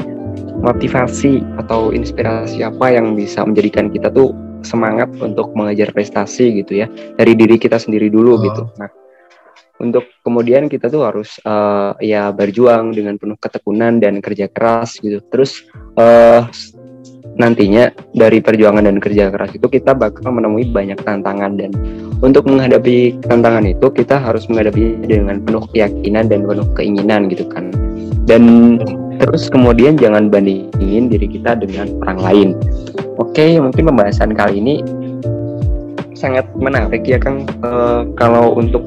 [0.60, 4.36] motivasi atau inspirasi apa yang bisa menjadikan kita tuh
[4.66, 8.40] semangat untuk mengejar prestasi gitu ya dari diri kita sendiri dulu oh.
[8.44, 8.64] gitu.
[8.76, 8.92] Nah
[9.76, 15.20] untuk kemudian kita tuh harus uh, ya berjuang dengan penuh ketekunan dan kerja keras gitu.
[15.32, 15.64] Terus
[16.00, 16.48] uh,
[17.36, 21.60] nantinya dari perjuangan dan kerja keras itu kita bakal menemui banyak tantangan.
[21.60, 21.72] Dan
[22.24, 27.70] untuk menghadapi tantangan itu kita harus menghadapi dengan penuh keyakinan dan penuh keinginan gitu kan.
[28.26, 28.78] Dan
[29.20, 32.50] terus kemudian jangan bandingin diri kita dengan orang lain.
[33.20, 34.84] Oke mungkin pembahasan kali ini
[36.16, 37.46] sangat menarik ya Kang.
[37.62, 37.70] E,
[38.16, 38.82] kalau untuk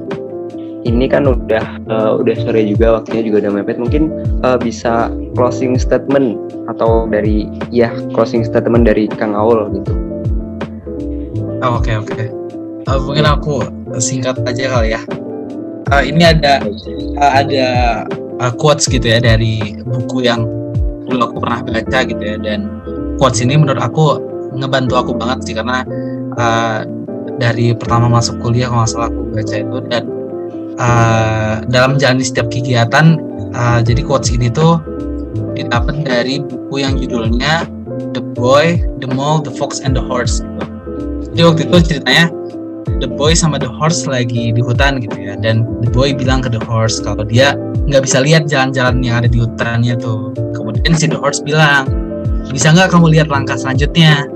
[0.87, 4.15] ini kan udah uh, udah sore juga waktunya juga udah mepet mungkin
[4.47, 6.39] uh, bisa closing statement
[6.71, 9.93] atau dari ya closing statement dari Kang Aul gitu.
[11.59, 12.15] Oh, oke oke.
[12.15, 12.29] Okay.
[12.87, 13.67] Uh, mungkin aku
[13.99, 15.03] singkat aja kali ya.
[15.91, 16.63] Uh, ini ada
[17.19, 17.69] uh, ada
[18.39, 20.47] uh, quotes gitu ya dari buku yang
[21.09, 22.69] dulu aku pernah baca gitu ya dan
[23.17, 24.21] quotes ini menurut aku
[24.55, 25.83] ngebantu aku banget sih karena
[26.37, 26.85] uh,
[27.41, 30.05] dari pertama masuk kuliah kalau nggak aku baca itu dan
[30.79, 33.19] uh, dalam menjalani setiap kegiatan
[33.53, 34.81] uh, jadi quotes ini tuh
[35.59, 37.67] didapat dari buku yang judulnya
[38.15, 40.65] The Boy, The Mole, The Fox and the Horse gitu.
[41.35, 42.25] Jadi waktu itu ceritanya
[42.99, 46.51] The Boy sama The Horse lagi di hutan gitu ya dan The Boy bilang ke
[46.51, 47.55] The Horse kalau dia
[47.87, 50.35] nggak bisa lihat jalan-jalan yang ada di hutannya tuh.
[50.55, 51.91] Kemudian si The Horse bilang
[52.49, 54.27] bisa nggak kamu lihat langkah selanjutnya?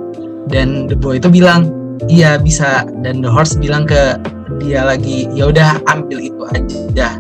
[0.51, 2.87] Dan The Boy itu bilang iya bisa.
[3.03, 4.19] Dan The Horse bilang ke
[4.63, 7.19] dia lagi ya udah ambil itu aja.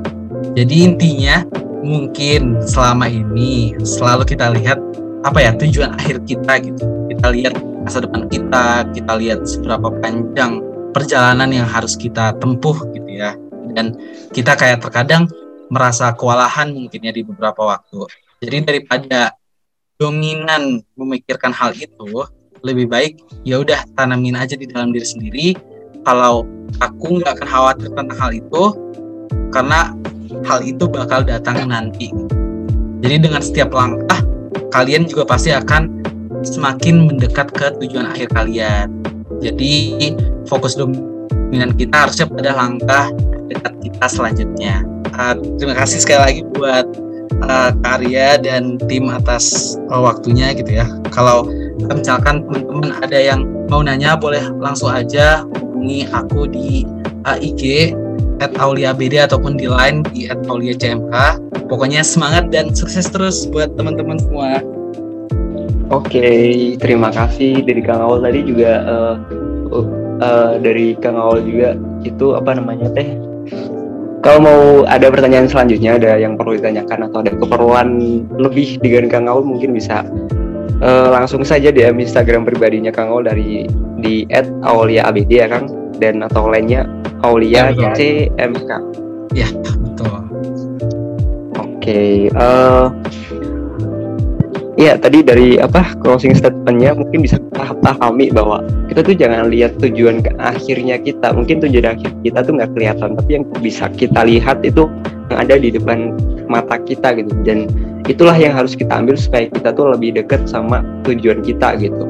[0.53, 1.43] Jadi intinya
[1.83, 4.79] mungkin selama ini selalu kita lihat
[5.23, 6.85] apa ya tujuan akhir kita gitu.
[7.11, 10.63] Kita lihat masa depan kita kita lihat seberapa panjang
[10.93, 13.35] perjalanan yang harus kita tempuh gitu ya.
[13.73, 13.97] Dan
[14.35, 15.27] kita kayak terkadang
[15.73, 18.05] merasa kewalahan mungkinnya di beberapa waktu.
[18.45, 19.33] Jadi daripada
[19.97, 22.27] dominan memikirkan hal itu
[22.63, 25.47] lebih baik ya udah tanamin aja di dalam diri sendiri
[26.07, 26.47] kalau
[26.83, 28.63] aku nggak akan khawatir tentang hal itu
[29.53, 29.93] karena
[30.49, 32.09] hal itu bakal datang nanti.
[33.03, 34.23] Jadi dengan setiap langkah
[34.73, 36.03] kalian juga pasti akan
[36.43, 38.89] semakin mendekat ke tujuan akhir kalian.
[39.43, 39.99] Jadi
[40.47, 43.11] fokus dominan kita harusnya pada langkah
[43.51, 44.87] dekat kita selanjutnya.
[45.13, 46.87] Uh, terima kasih sekali lagi buat
[47.45, 50.87] uh, Karya dan tim atas uh, waktunya gitu ya.
[51.13, 51.45] Kalau
[51.81, 56.85] misalkan teman-teman ada yang mau nanya boleh langsung aja hubungi aku di
[57.25, 57.95] uh, IG
[58.43, 61.15] at Aulia BD ataupun di line di at Aulia CMK.
[61.71, 64.61] Pokoknya semangat dan sukses terus buat teman-teman semua.
[65.93, 69.15] Oke, terima kasih dari Kang Aul tadi juga uh,
[70.21, 73.13] uh, dari Kang Aul juga itu apa namanya teh?
[74.23, 77.99] Kalau mau ada pertanyaan selanjutnya, ada yang perlu ditanyakan atau ada keperluan
[78.39, 80.07] lebih dengan Kang Aul mungkin bisa
[80.83, 83.65] uh, langsung saja di Instagram pribadinya Kang Aul dari
[84.03, 84.27] di
[84.67, 85.71] @aulia_abd ya Kang
[86.03, 86.85] dan atau lainnya
[87.23, 88.71] Aulia ya, CMK.
[89.33, 90.19] Ya betul.
[91.55, 92.91] Oke, okay, uh,
[94.77, 99.81] eh, ya tadi dari apa closing statementnya mungkin bisa pahami bahwa kita tuh jangan lihat
[99.81, 101.33] tujuan ke akhirnya kita.
[101.33, 104.85] Mungkin tujuan akhir kita tuh nggak kelihatan, tapi yang bisa kita lihat itu
[105.33, 106.13] yang ada di depan
[106.45, 107.33] mata kita gitu.
[107.41, 107.73] Dan
[108.05, 112.05] itulah yang harus kita ambil supaya kita tuh lebih dekat sama tujuan kita gitu.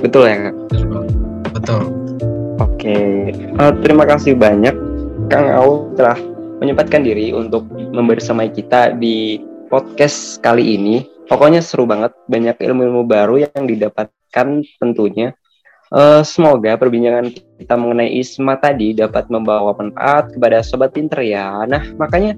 [0.00, 0.56] Betul ya kak?
[1.52, 1.82] Betul.
[2.56, 2.96] Oke,
[3.60, 4.72] uh, terima kasih banyak
[5.28, 6.16] Kang Au telah
[6.64, 9.36] menyempatkan diri untuk membersamai kita di
[9.68, 11.04] podcast kali ini.
[11.28, 15.36] Pokoknya seru banget, banyak ilmu-ilmu baru yang didapatkan tentunya.
[15.92, 21.68] Uh, semoga perbincangan kita mengenai ISMA tadi dapat membawa manfaat kepada sobat pinter ya.
[21.68, 22.32] Nah, makanya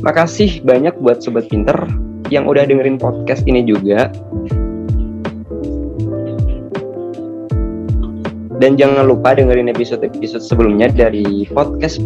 [0.00, 1.76] makasih banyak buat sobat pinter
[2.32, 4.08] yang udah dengerin podcast ini juga.
[8.56, 12.00] Dan jangan lupa dengerin episode-episode sebelumnya dari podcast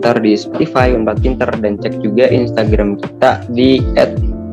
[0.00, 3.84] Pintar di Spotify Unpad Pinter dan cek juga Instagram kita di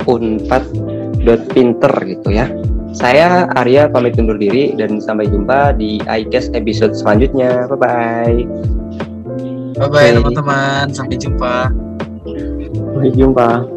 [0.03, 2.51] @unpad.pinter gitu ya.
[2.95, 7.67] Saya Arya pamit undur diri dan sampai jumpa di iCast episode selanjutnya.
[7.67, 8.39] Bye bye.
[9.77, 11.71] Bye bye teman-teman, sampai jumpa.
[12.71, 13.67] Sampai jumpa.